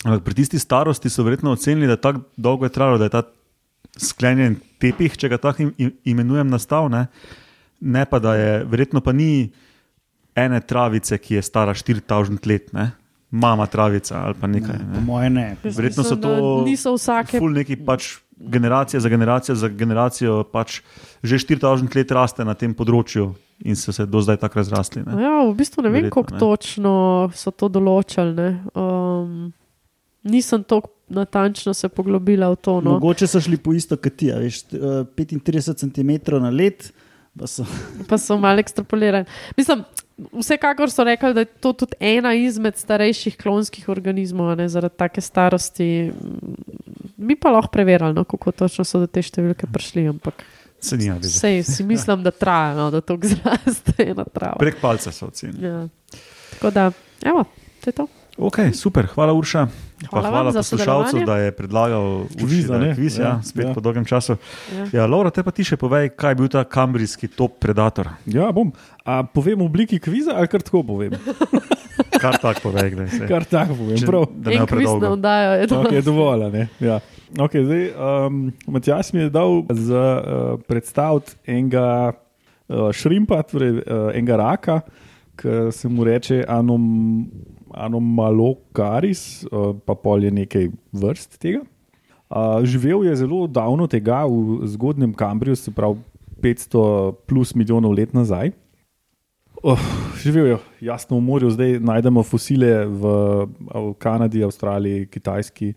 Ampak 0.00 0.24
pri 0.24 0.38
tisti 0.40 0.58
starosti 0.58 1.12
so 1.12 1.24
verjetno 1.26 1.52
ocenili, 1.52 1.90
da 1.90 1.98
tako 2.00 2.24
dolgo 2.36 2.64
je 2.64 2.72
trajalo, 2.72 2.98
da 2.98 3.10
je 3.10 3.12
ta 3.12 3.22
sklenjen 3.96 4.56
tepih, 4.78 5.14
če 5.14 5.28
ga 5.28 5.38
tako 5.38 5.62
im- 5.62 5.74
im- 5.78 5.92
imenujem, 6.06 6.48
nastal. 6.48 6.88
Ne? 6.88 7.06
ne 7.80 8.04
pa 8.04 8.18
da 8.18 8.34
je, 8.34 8.64
verjetno 8.64 9.00
pa 9.00 9.12
ni 9.12 9.50
ene 10.34 10.60
travice, 10.60 11.18
ki 11.18 11.34
je 11.34 11.42
stara 11.42 11.72
4000 11.72 12.46
let, 12.46 12.72
ne? 12.72 12.90
mama 13.30 13.66
travica 13.66 14.18
ali 14.18 14.34
pa 14.34 14.46
nekaj. 14.46 14.74
Po 14.74 14.92
Ne? 14.92 15.00
mojem 15.00 15.32
ne. 15.32 15.56
Verjetno 15.64 16.02
so 16.02 16.16
to 16.16 16.64
Niso 16.64 16.92
vsake 16.92 17.38
Ful 17.38 17.52
neki 17.52 17.76
pač 17.76 18.18
generacija 18.36 19.00
za 19.00 19.08
generacijo 19.08 19.54
za 19.54 19.68
generacijo, 19.68 20.44
pač 20.44 20.80
že 21.22 21.36
4000 21.36 21.94
let 21.94 22.10
raste 22.10 22.44
na 22.44 22.54
tem 22.54 22.74
področju 22.74 23.34
in 23.60 23.76
so 23.76 23.92
se 23.92 24.02
do 24.04 24.18
zdaj 24.18 24.36
tako 24.36 24.58
razrasli. 24.58 25.04
Ne? 25.04 25.22
Ja, 25.22 25.44
v 25.44 25.54
bistvu 25.54 25.78
ne 25.78 25.90
vem, 25.90 26.02
Verjetno, 26.02 26.10
kako 26.16 26.34
ne. 26.34 26.38
točno 26.40 26.92
so 27.32 27.50
to 27.50 27.68
določili. 27.68 28.34
ne. 28.34 28.48
Um, 28.74 29.52
nisem 30.24 30.64
tako 30.64 30.90
natančno 31.10 31.74
se 31.74 31.88
poglobila 31.88 32.48
v 32.48 32.56
to. 32.56 32.80
No. 32.80 32.90
Mogoče 32.92 33.26
so 33.26 33.40
šli 33.40 33.56
po 33.56 33.72
isto 33.72 33.96
kot 33.96 34.16
ti, 34.16 34.30
a 34.30 34.38
veš, 34.38 34.62
t- 34.64 34.78
eh, 34.78 35.04
35 35.16 35.74
cm 35.76 36.10
na 36.38 36.50
let. 36.50 36.92
Pa 37.32 37.46
so, 37.46 37.66
pa 38.08 38.18
so 38.18 38.38
malo 38.38 38.58
ekstrapolirani. 38.58 39.26
Mislim, 39.56 39.84
vsekakor 40.32 40.90
so 40.90 41.04
rekli, 41.04 41.34
da 41.34 41.40
je 41.40 41.50
to 41.58 41.72
tudi 41.72 41.94
ena 42.00 42.34
izmed 42.34 42.76
starejših 42.76 43.36
klonskih 43.36 43.88
organizmov, 43.88 44.50
a 44.50 44.54
ne, 44.54 44.68
zaradi 44.68 44.96
take 44.96 45.20
starosti. 45.20 46.12
Mi 47.16 47.36
pa 47.36 47.50
lahko 47.50 47.70
preverjali, 47.70 48.14
no, 48.14 48.24
kako 48.24 48.52
točno 48.52 48.84
so 48.84 48.98
do 48.98 49.06
te 49.06 49.22
številke 49.22 49.66
prišli. 49.66 50.08
Ampak 50.08 50.42
Se 50.80 50.96
ni 50.96 51.10
vedel. 51.10 51.30
sej, 51.30 51.62
si 51.62 51.84
mislim, 51.84 52.22
da 52.22 52.30
traja, 52.30 52.74
no, 52.74 52.90
da 52.90 53.00
to 53.00 53.18
zraste 53.32 53.92
ena 54.00 54.24
trava. 54.24 54.56
Prek 54.58 54.80
palca 54.80 55.12
so 55.12 55.26
ocenili. 55.26 55.66
Ja. 55.66 55.86
Tako 56.50 56.70
da, 56.70 56.90
evo, 57.22 57.44
to 57.80 57.90
je 57.90 57.94
to. 57.94 58.06
Ok, 58.40 58.72
super, 58.72 59.04
hvala 59.06 59.32
Urša. 59.32 59.66
Pa 60.00 60.08
Hvala 60.08 60.22
vam 60.22 60.32
hvala 60.32 60.52
poslušalcu, 60.54 61.16
da 61.26 61.36
je 61.38 61.50
predlagal 61.52 62.24
Kviz, 62.32 62.64
da 62.64 62.78
kviz, 62.94 63.18
ja, 63.18 63.24
Ja, 63.26 63.32
spet 63.42 63.66
ja. 63.66 63.74
po 63.74 63.80
dolgem 63.80 64.04
času. 64.04 64.36
Ja. 64.72 64.86
Ja, 64.94 65.06
Laura, 65.06 65.28
te 65.28 65.42
pa 65.42 65.50
ti 65.50 65.60
še 65.60 65.76
povej, 65.76 66.08
kaj 66.10 66.30
je 66.30 66.36
bil 66.36 66.48
ta 66.48 66.64
kambrijski 66.64 67.28
top 67.28 67.58
predator. 67.60 68.08
Ja, 68.24 68.48
bom. 68.48 68.72
A 69.04 69.20
povem 69.22 69.60
v 69.60 69.66
obliki 69.66 70.00
kviza 70.00 70.32
ali 70.32 70.48
kar 70.48 70.62
tako 70.62 70.82
povem? 70.86 71.12
Kar 72.12 72.36
tako 72.36 72.60
povej, 72.62 72.90
gledaj 72.90 73.12
se. 73.12 73.26
Kar 73.28 73.44
tako 73.44 73.76
povem. 73.76 73.96
Če- 73.96 74.06
Prav. 74.06 74.24
Da 74.34 74.50
ne 74.50 74.64
predolgo. 74.66 75.16
dajo, 75.16 75.52
je 75.52 75.66
to. 75.66 75.76
Ok, 75.78 75.92
dovolj. 76.00 76.42
a 76.42 76.48
ne? 76.48 76.64
Ja. 76.80 76.96
Okay, 77.38 77.62
zdaj, 77.62 77.84
um, 77.92 78.38
Matjaš 78.66 79.12
mi 79.12 79.20
je 79.20 79.30
dal 79.30 79.62
za 79.70 80.04
uh, 80.16 80.24
predstaviti 80.60 81.36
enega 81.46 81.86
uh, 82.08 82.88
šrimpa, 82.90 83.42
torej 83.42 83.78
uh, 83.78 84.10
enega 84.12 84.36
raka, 84.36 84.80
ki 85.36 85.70
se 85.70 85.88
mu 85.88 86.04
reče 86.04 86.44
anom, 86.48 86.82
anomalokaris, 87.74 89.44
uh, 89.50 89.74
pa 89.84 89.94
pol 89.94 90.24
je 90.24 90.30
nekaj 90.30 90.70
vrst 90.92 91.38
tega. 91.42 91.62
Uh, 92.30 92.62
živel 92.62 93.04
je 93.08 93.16
zelo 93.24 93.46
davno 93.50 93.88
tega 93.90 94.22
v 94.26 94.66
zgodnjem 94.70 95.14
Kambriju, 95.14 95.56
se 95.56 95.74
pravi 95.74 95.98
500 96.40 97.14
plus 97.26 97.54
milijonov 97.54 97.92
let 97.92 98.14
nazaj. 98.14 98.52
Oh, 99.62 99.80
živel 100.22 100.46
je 100.46 100.58
jasno 100.80 101.18
v 101.18 101.24
morju, 101.26 101.50
zdaj 101.52 101.80
najdemo 101.84 102.22
fosile 102.24 102.86
v, 102.86 103.02
v 103.68 103.92
Kanadi, 104.00 104.44
Avstraliji, 104.44 105.08
Kitajski, 105.12 105.74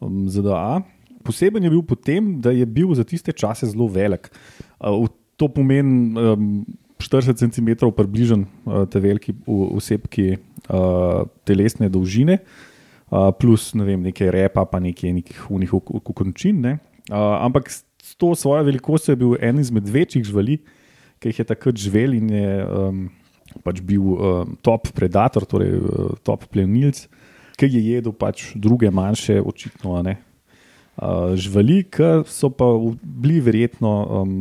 um, 0.00 0.24
ZDA. 0.28 0.80
Poseben 1.20 1.64
je 1.64 1.70
bil 1.70 1.82
potem, 1.84 2.38
da 2.40 2.54
je 2.54 2.64
bil 2.64 2.94
za 2.96 3.04
tiste 3.04 3.32
čase 3.32 3.68
zelo 3.68 3.90
velik. 3.92 4.30
Uh, 4.80 5.04
to 5.36 5.48
pomeni 5.52 6.16
um, 6.16 6.64
40 7.00 7.36
cm 7.36 7.92
približen 7.96 8.44
uh, 8.44 8.84
te 8.88 9.00
veliki 9.00 9.34
osebki 9.48 10.36
uh, 10.70 11.26
telesne 11.44 11.90
dolžine, 11.92 12.38
uh, 13.10 13.30
plus 13.36 13.72
ne 13.74 13.86
vem, 13.88 14.02
nekaj 14.08 14.30
repa, 14.30 14.64
pa 14.64 14.80
nekaj 14.82 15.12
nekih 15.18 15.46
unih 15.50 15.74
kukončin. 15.90 16.62
Ne? 16.62 16.78
Uh, 17.10 17.36
ampak 17.42 17.70
s 17.70 18.14
to 18.16 18.34
svojo 18.34 18.64
velikostjo 18.64 19.12
je 19.12 19.20
bil 19.20 19.36
en 19.40 19.58
izmed 19.60 19.88
večjih 19.88 20.24
živali, 20.24 20.60
ki 21.20 21.32
jih 21.32 21.42
je 21.42 21.48
takrat 21.48 21.76
živel 21.76 22.14
in 22.16 22.30
je 22.32 22.52
um, 22.64 23.02
pač 23.66 23.82
bil 23.84 24.14
um, 24.14 24.56
top 24.64 24.88
predator, 24.96 25.44
torej 25.44 25.76
uh, 25.76 26.14
top 26.24 26.46
plenilc, 26.48 27.04
ki 27.60 27.68
je 27.68 27.82
jedel 27.84 28.14
pač 28.16 28.52
druge 28.56 28.88
manjše, 28.90 29.40
očitno 29.42 30.00
ne. 30.06 30.16
Uh, 31.00 31.36
živali, 31.36 31.82
ki 31.88 32.22
so 32.28 32.50
pa 32.52 32.68
bili 33.02 33.40
verjetno 33.44 33.92
um, 34.20 34.34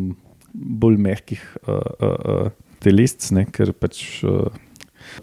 bolj 0.53 0.97
mehkih 0.99 1.43
uh, 1.65 1.75
uh, 1.75 2.15
uh, 2.15 2.73
telesc, 2.83 3.27
ne, 3.35 3.45
ker 3.51 3.73
pač 3.75 4.21
uh, 4.23 4.47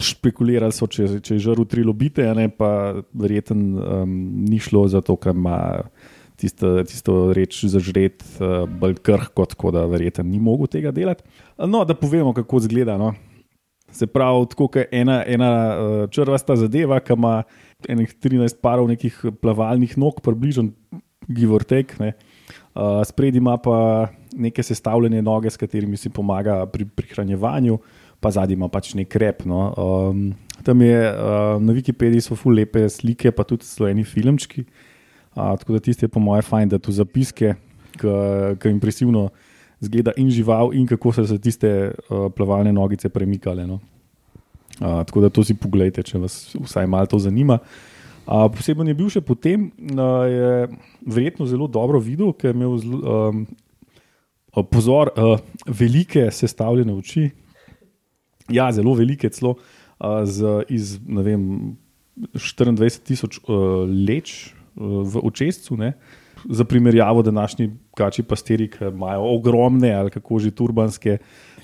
špekulirali 0.03 0.75
so, 0.75 0.89
če, 0.91 1.21
če 1.25 1.37
je 1.37 1.45
žrl 1.49 1.67
tri 1.69 1.85
lobite, 1.87 2.27
ne 2.37 2.49
pa 2.53 3.01
verjetno 3.17 3.57
um, 4.03 4.15
ni 4.47 4.61
šlo 4.63 4.87
za 4.93 5.03
to, 5.05 5.17
ker 5.21 5.37
ima 5.37 5.59
tisto, 6.37 6.73
tisto 6.89 7.17
reč 7.37 7.63
zažret, 7.71 8.25
uh, 8.41 8.65
bolj 8.69 8.99
krhko, 9.05 9.47
tako 9.51 9.73
da 9.75 9.87
verjetno 9.91 10.27
ni 10.29 10.41
mogel 10.43 10.71
tega 10.73 10.93
delati. 10.95 11.25
No, 11.59 11.85
da 11.85 11.97
povemo, 11.97 12.35
kako 12.37 12.63
izgleda. 12.65 12.99
No. 13.01 13.15
Se 13.93 14.09
pravi, 14.11 14.47
tako 14.53 14.69
kot 14.69 14.93
ena, 14.93 15.23
ena 15.27 15.51
uh, 15.53 15.99
črvasta 16.13 16.57
zadeva, 16.61 17.01
ki 17.01 17.17
ima 17.17 17.41
enih 17.89 18.15
13 18.23 18.61
parov 18.63 18.89
nekih 18.91 19.19
plavalnih 19.41 19.97
nog, 20.01 20.21
približno 20.25 20.71
Givortek. 21.29 21.97
Uh, 22.01 23.03
Spredi 23.07 23.39
ima 23.39 23.57
pa 23.59 24.09
neke 24.37 24.63
sestavljene 24.63 25.23
noge, 25.23 25.51
s 25.51 25.57
katerimi 25.57 25.97
si 25.97 26.11
pomaga 26.11 26.67
pri 26.67 26.85
prihranjevanju, 26.85 27.79
pa 28.27 28.35
zadnji 28.35 28.59
ima 28.59 28.67
pač 28.73 28.91
nek 28.99 29.15
rep. 29.23 29.45
No. 29.47 29.71
Um, 29.79 30.35
tam 30.67 30.83
je 30.83 30.99
uh, 30.99 31.63
na 31.63 31.75
Wikipediji 31.77 32.27
so 32.27 32.35
ful 32.35 32.57
lepe 32.59 32.89
slike, 32.91 33.31
pa 33.31 33.47
tudi 33.47 33.69
slojeni 33.69 34.03
filmčki. 34.03 34.67
Uh, 35.37 35.55
tako 35.61 35.77
da 35.77 35.83
tiste 35.85 36.09
po 36.11 36.23
mojem 36.23 36.43
fajn, 36.43 36.73
da 36.75 36.83
tu 36.83 36.95
zapiske, 36.97 37.55
ki 37.97 38.71
impresivno 38.73 39.29
zgleda 39.81 40.13
in 40.21 40.33
žival, 40.33 40.73
in 40.75 40.89
kako 40.89 41.13
so 41.15 41.27
se 41.29 41.39
tiste 41.39 41.71
uh, 41.93 42.27
plavalne 42.35 42.73
nogice 42.75 43.13
premikale. 43.13 43.69
No. 43.69 43.79
Uh, 44.81 45.05
tako 45.07 45.23
da 45.23 45.31
to 45.31 45.47
si 45.47 45.55
pogledajte, 45.55 46.03
če 46.11 46.25
vas 46.25 46.41
vsaj 46.57 46.91
malo 46.91 47.07
to 47.13 47.23
zanima. 47.23 47.61
Uh, 48.27 48.49
poseben 48.51 48.91
je 48.91 48.99
bil 48.99 49.13
še 49.13 49.23
potem, 49.23 49.71
da 49.79 50.27
je 50.27 50.53
verjetno 51.07 51.47
zelo 51.47 51.71
dobro 51.71 52.03
videl, 52.03 52.35
ker 52.35 52.51
je 52.51 52.59
imel 52.59 52.75
zelo, 52.83 53.01
um, 53.31 53.47
uh, 54.51 54.65
pozor, 54.67 55.15
uh, 55.15 55.39
velike 55.71 56.27
sestavljene 56.35 56.97
oči. 56.97 57.29
Ja, 58.53 58.71
zelo 58.73 58.95
velike, 58.95 59.31
celo 59.35 59.57
uh, 59.57 60.23
z, 60.25 60.63
iz 60.69 60.97
ne 61.03 61.25
vem, 61.27 61.43
24 62.17 63.03
tisoč 63.05 63.41
uh, 63.45 63.85
leč 63.87 64.53
uh, 64.77 65.03
v 65.05 65.23
očescu. 65.27 65.77
Ne? 65.77 65.95
Za 66.47 66.65
primerjavo, 66.69 67.23
današnji 67.27 67.71
kači 67.97 68.23
pastiri, 68.23 68.69
ki 68.71 68.93
imajo 68.93 69.27
ogromne 69.35 69.93
ali 69.95 70.11
kako 70.11 70.39
že 70.39 70.51
turbanske. 70.51 71.19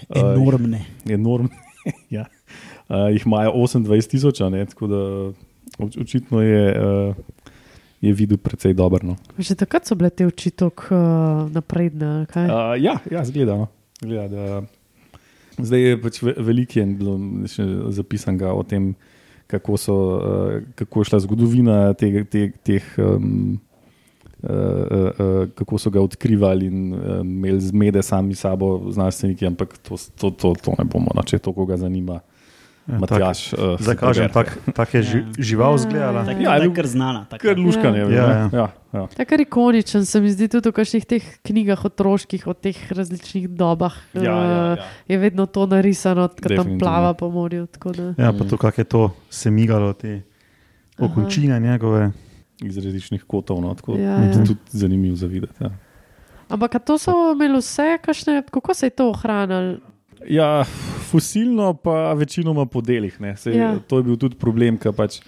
uh, 0.08 0.34
Enormne. 0.34 0.84
enormne 1.06 1.56
ja. 2.16 2.26
uh, 2.88 3.10
jih 3.12 3.26
imajo 3.26 3.52
28 3.52 4.10
tisoč, 4.10 4.38
tako 4.74 4.86
da 4.86 5.00
oč, 5.78 5.96
očitno 5.96 6.42
je, 6.42 6.64
uh, 6.78 7.16
je 8.00 8.12
videl 8.12 8.38
precej 8.38 8.74
dobro. 8.74 9.06
No. 9.06 9.16
Že 9.38 9.54
takrat 9.54 9.86
so 9.86 9.94
bile 9.94 10.10
te 10.10 10.26
oči 10.26 10.50
tako 10.50 10.94
uh, 10.94 11.50
napredne. 11.52 12.26
Uh, 12.26 12.74
ja, 12.82 12.98
ja 13.10 13.24
zgleda. 13.24 13.56
No. 13.56 13.66
zgleda 14.00 14.28
da, 14.28 14.62
zdaj 15.58 15.80
je 15.80 16.00
pač 16.02 16.22
ve- 16.22 16.36
veliko 16.38 16.78
je 16.80 16.86
bilo 16.86 17.18
zapisanega 17.90 18.52
o 18.52 18.62
tem, 18.62 18.94
kako, 19.46 19.76
so, 19.76 19.94
uh, 19.94 20.62
kako 20.74 21.00
je 21.00 21.04
šla 21.04 21.20
zgodovina 21.20 21.92
teh. 21.94 22.24
teh, 22.28 22.52
teh 22.64 22.84
um, 22.98 23.60
Uh, 24.42 24.50
uh, 24.50 25.10
uh, 25.22 25.48
kako 25.54 25.78
so 25.78 25.90
ga 25.90 26.00
odkrivali 26.02 26.66
in 26.66 26.94
uh, 26.94 27.20
imeli 27.22 27.60
zmede 27.62 28.02
sami 28.02 28.34
sabo, 28.34 28.90
znanstveniki, 28.90 29.46
ampak 29.46 29.78
to, 29.86 29.94
to, 30.18 30.30
to, 30.34 30.50
to 30.58 30.74
ne 30.78 30.84
bomo, 30.84 31.14
no, 31.14 31.22
če 31.22 31.38
to 31.38 31.52
koga 31.54 31.76
zanima. 31.78 32.16
Ja, 32.84 32.98
Matjaš, 32.98 33.52
uh, 33.52 33.78
Zdaj 33.78 33.96
kažem, 33.96 34.26
tak, 34.28 34.58
tak 34.74 34.90
je 34.90 35.02
ži, 35.02 35.18
žival 35.38 35.78
zgledala. 35.78 36.24
Tako 36.24 36.40
Ja, 36.40 36.50
ja, 36.50 36.56
je 36.56 36.64
je 36.64 36.74
kar 36.74 36.86
znana. 36.86 37.24
taka. 37.24 37.42
Kar 37.44 37.54
luškanje. 37.56 37.98
Ja. 38.00 38.08
Ja, 38.08 38.10
Ja, 38.10 38.26
ja. 38.28 38.48
Ja, 38.52 38.66
ja. 38.92 39.06
Tako 39.06 39.34
ikoničen 39.36 40.02
se 40.02 40.20
mi 40.20 40.26
zdi 40.28 40.48
tudi 40.48 40.66
v 40.66 40.72
kakšnih 40.72 41.04
teh 41.06 41.22
knjigah 41.40 41.78
otroških, 41.78 42.42
o 42.44 42.54
teh 42.54 42.92
različnih 42.92 43.48
dobah. 43.48 43.94
Ja, 44.12 44.22
ja, 44.22 44.34
ja. 44.34 44.72
eh, 44.72 44.82
Je 45.08 45.18
vedno 45.18 45.46
to 45.46 45.66
narisano, 45.66 46.26
ko 46.28 46.48
tam 46.48 46.78
plava 46.78 47.14
po 47.14 47.30
morju. 47.30 47.66
tako 47.66 47.92
Ja, 48.18 48.32
pa 48.32 48.42
to, 48.44 48.56
kako 48.56 48.80
je 48.80 48.84
to 48.84 49.02
se 49.30 49.50
migalo, 49.50 49.92
te 49.92 50.22
okončine 50.98 51.60
njegove. 51.60 52.10
iz 52.60 52.78
različnih 52.78 53.24
kotov. 53.24 53.60
No, 53.60 53.74
tako, 53.74 53.94
Ja, 53.94 54.00
ja, 54.00 54.10
ja. 54.10 54.24
ja. 54.24 54.32
Tudi 54.32 54.56
zanimivo 54.68 55.16
za 55.16 55.26
videti. 55.26 55.54
Ja. 55.60 55.70
Ampak 56.48 56.84
to 56.84 56.98
so 56.98 57.32
imeli 57.32 57.58
vse, 57.58 57.98
kakšne, 57.98 58.42
kako 58.44 58.74
se 58.74 58.86
je 58.86 58.90
to 58.90 59.08
ohranilo? 59.08 59.76
Ja, 60.30 60.64
fosilno 61.10 61.74
pa 61.74 62.12
večinoma 62.18 62.66
po 62.66 62.80
delih. 62.80 63.20
ne. 63.20 63.36
Sej, 63.36 63.56
Ja. 63.56 63.78
To 63.88 63.98
je 63.98 64.02
bil 64.02 64.16
tudi 64.16 64.36
problem, 64.36 64.78
ker 64.78 64.92
pač, 64.92 65.20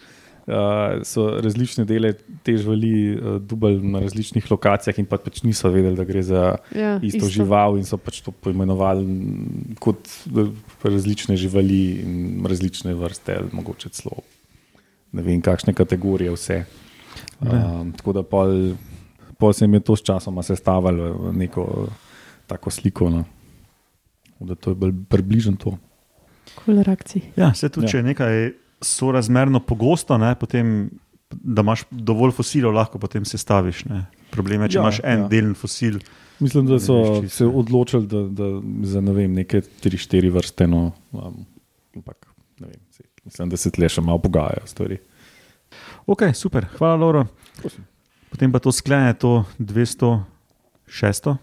uh, 0.46 1.00
so 1.02 1.26
različne 1.40 1.84
dele 1.84 2.12
te 2.42 2.56
živali 2.56 2.92
uh, 3.14 3.40
dubali 3.42 3.80
na 3.82 4.00
različnih 4.04 4.50
lokacijah 4.50 4.98
in 4.98 5.06
pa 5.06 5.18
pač 5.18 5.42
niso 5.42 5.70
vedeli, 5.70 5.96
da 5.96 6.04
gre 6.04 6.22
za 6.22 6.56
Ja, 6.74 6.96
isto, 7.02 7.26
isto 7.26 7.32
žival 7.40 7.78
in 7.78 7.84
so 7.88 7.98
pač 7.98 8.20
to 8.22 8.30
poimenovali 8.32 9.06
kot 9.80 10.08
različne 10.84 11.36
živali 11.36 11.82
in 12.04 12.46
različne 12.46 12.94
vrste, 12.94 13.36
ali 13.40 13.52
mogoče 13.52 13.88
celo 13.88 14.22
ne 15.14 15.22
vem, 15.22 15.40
kakšne 15.42 15.74
kategorije 15.74 16.32
vse. 16.34 16.64
Um, 17.40 17.92
tako 17.96 18.12
da 18.12 18.22
pol, 18.26 18.74
pol 19.38 19.52
se 19.52 19.64
jim 19.64 19.74
je 19.78 19.80
to 19.80 19.96
s 19.96 20.02
časoma 20.02 20.42
sestavljalo 20.42 21.12
v 21.12 21.32
neko 21.38 21.66
tako 22.46 22.70
sliko. 22.70 23.10
No. 23.10 23.24
Da 24.40 24.54
to 24.54 24.70
je 24.70 24.74
bolj 24.76 24.92
približno 25.08 25.56
to. 25.56 25.76
Kul 26.56 26.82
reakcij. 26.82 27.22
Ja, 27.36 27.54
se 27.54 27.68
tudi, 27.68 27.86
Ja. 27.86 27.90
če 27.90 27.96
je 27.96 28.02
nekaj 28.04 28.34
sorazmerno 28.80 29.60
pogosto, 29.60 30.18
ne, 30.18 30.34
potem, 30.34 30.90
da 31.30 31.62
imaš 31.62 31.84
dovolj 31.90 32.32
fosilov, 32.32 32.74
lahko 32.74 32.98
potem 32.98 33.24
sestaviš. 33.24 33.84
Ne. 33.84 34.04
Problem 34.30 34.62
je, 34.62 34.68
če 34.68 34.78
Ja, 34.78 34.82
imaš 34.82 35.00
en 35.02 35.18
ja. 35.18 35.28
delen 35.28 35.54
fosil. 35.54 35.98
Mislim, 36.40 36.66
da 36.66 36.78
so 36.78 36.94
veš 36.94 37.22
čisto. 37.22 37.36
se 37.36 37.46
odločili 37.46 38.06
da, 38.06 38.22
da 38.28 38.48
za 38.84 39.00
ne 39.00 39.12
vem, 39.12 39.32
neke 39.32 39.60
3-4 39.60 40.30
vrste. 40.30 40.66
No, 40.66 40.92
um, 41.12 41.46
ampak, 41.94 42.26
ne 42.58 42.66
vem, 42.66 42.80
saj 42.90 43.06
mislim, 43.24 43.48
da 43.48 43.56
se 43.56 43.70
tle 43.70 43.88
še 43.88 44.00
malo 44.00 44.18
pogajajo 44.18 44.66
stvari. 44.66 44.98
Ok, 46.06 46.22
super, 46.34 46.66
hvala, 46.76 46.96
Lauro. 46.96 47.26
potem 48.30 48.52
pa 48.52 48.58
to 48.58 48.70
sklene 48.70 49.14
to 49.14 49.44
206. 49.58 51.36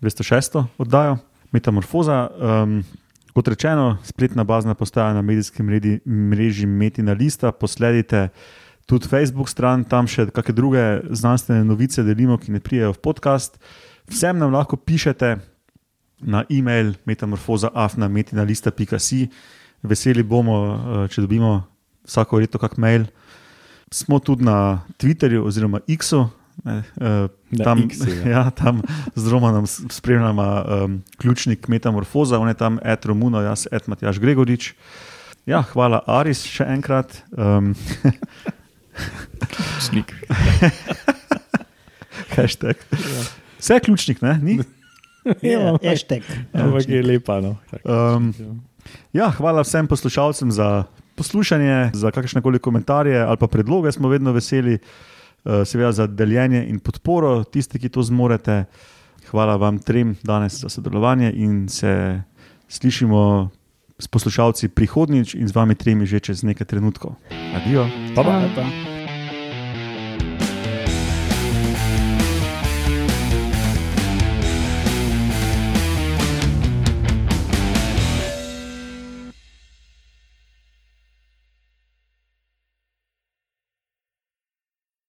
206. 0.00 0.64
oddajo 0.78 1.18
Metamorfoza. 1.52 2.30
Um, 2.38 2.84
kot 3.32 3.48
rečeno, 3.48 3.96
spletna 4.02 4.44
bazna 4.44 4.74
postaja 4.74 5.14
na 5.14 5.22
medijskem 5.22 5.66
mreži, 5.66 6.00
mreži 6.06 6.66
Metina 6.66 7.12
Lista, 7.12 7.52
posledite 7.52 8.28
tudi 8.86 9.08
Facebook 9.08 9.48
stran, 9.48 9.84
tam 9.84 10.06
še 10.08 10.26
kakšne 10.32 10.54
druge 10.56 11.00
znanstvene 11.12 11.64
novice 11.64 12.02
delimo, 12.02 12.38
ki 12.40 12.52
ne 12.56 12.60
prijejo 12.60 12.92
v 12.96 13.00
podcast. 13.04 13.58
Vsem 14.08 14.38
nam 14.40 14.52
lahko 14.56 14.76
pišete 14.80 15.36
na 16.20 16.44
e-mail 16.50 16.94
metamorfoza.afna.metina.si. 17.06 19.28
Veseli 19.82 20.22
bomo, 20.26 20.74
eh, 20.74 21.08
če 21.12 21.20
dobimo 21.22 21.62
vsako 22.08 22.38
leto 22.42 22.58
kak 22.58 22.76
mail. 22.80 23.04
Smo 23.92 24.18
tudi 24.18 24.44
na 24.44 24.82
Twitterju 24.98 25.46
oziroma 25.46 25.80
X-u. 25.86 26.26
Ne, 26.64 26.82
Na 27.50 27.64
tam, 27.64 27.78
X-u, 27.86 28.10
ja. 28.10 28.30
ja, 28.34 28.50
tam 28.50 28.82
z 29.14 29.30
Romanom 29.30 29.66
s- 29.66 29.82
spremljamo 29.90 30.64
um, 30.64 31.02
ključnik 31.16 31.68
Metamorfoza, 31.68 32.38
on 32.38 32.48
je 32.48 32.54
tam, 32.54 32.78
Ed 32.82 33.06
Romuno, 33.06 33.40
jaz, 33.40 33.66
Ed 33.70 33.82
Matjaš 33.86 34.18
Gregorič. 34.18 34.74
Ja, 35.46 35.62
hvala, 35.62 36.02
Aris, 36.06 36.42
še 36.44 36.66
enkrat. 36.66 37.14
Um, 37.38 37.74
Snik. 39.78 40.10
hashtag. 42.34 42.76
Vse 43.58 43.74
je 43.74 43.80
ključnik, 43.80 44.22
ne? 44.22 44.32
Ni? 44.42 44.58
Ja, 45.42 45.78
hashtag. 45.78 46.26
Ampak 46.50 46.88
je 46.88 47.02
lepa. 47.02 47.38
No. 47.38 47.54
Um, 47.84 48.32
ja, 49.14 49.30
hvala 49.30 49.62
vsem 49.62 49.86
poslušalcem 49.86 50.50
za 50.50 50.88
poslušanje, 51.14 51.94
za 51.94 52.10
kakršne 52.10 52.42
koli 52.42 52.58
komentarje 52.58 53.22
ali 53.22 53.38
pa 53.38 53.46
predloge, 53.46 53.92
smo 53.94 54.10
vedno 54.10 54.34
veseli, 54.34 54.74
uh, 54.74 55.17
seveda 55.44 55.92
za 55.92 56.06
deljenje 56.06 56.64
in 56.68 56.80
podporo, 56.80 57.44
tisti, 57.44 57.78
ki 57.78 57.88
to 57.88 58.02
zmorete. 58.02 58.64
Hvala 59.28 59.56
vam 59.60 59.78
trem 59.78 60.16
danes 60.24 60.60
za 60.60 60.68
sodelovanje 60.68 61.32
in 61.36 61.68
se 61.68 62.22
slišimo 62.68 63.50
s 63.98 64.08
poslušalci 64.08 64.68
prihodnjič 64.68 65.34
in 65.34 65.48
z 65.48 65.54
vami 65.54 65.74
tremi 65.74 66.06
že 66.06 66.20
čez 66.20 66.42
nekaj 66.42 66.66
trenutkov. 66.66 67.18
Adijo. 67.54 67.88
Pa 68.16 68.22
pa. 68.22 68.40
Pa, 68.40 68.62
pa. 68.62 68.87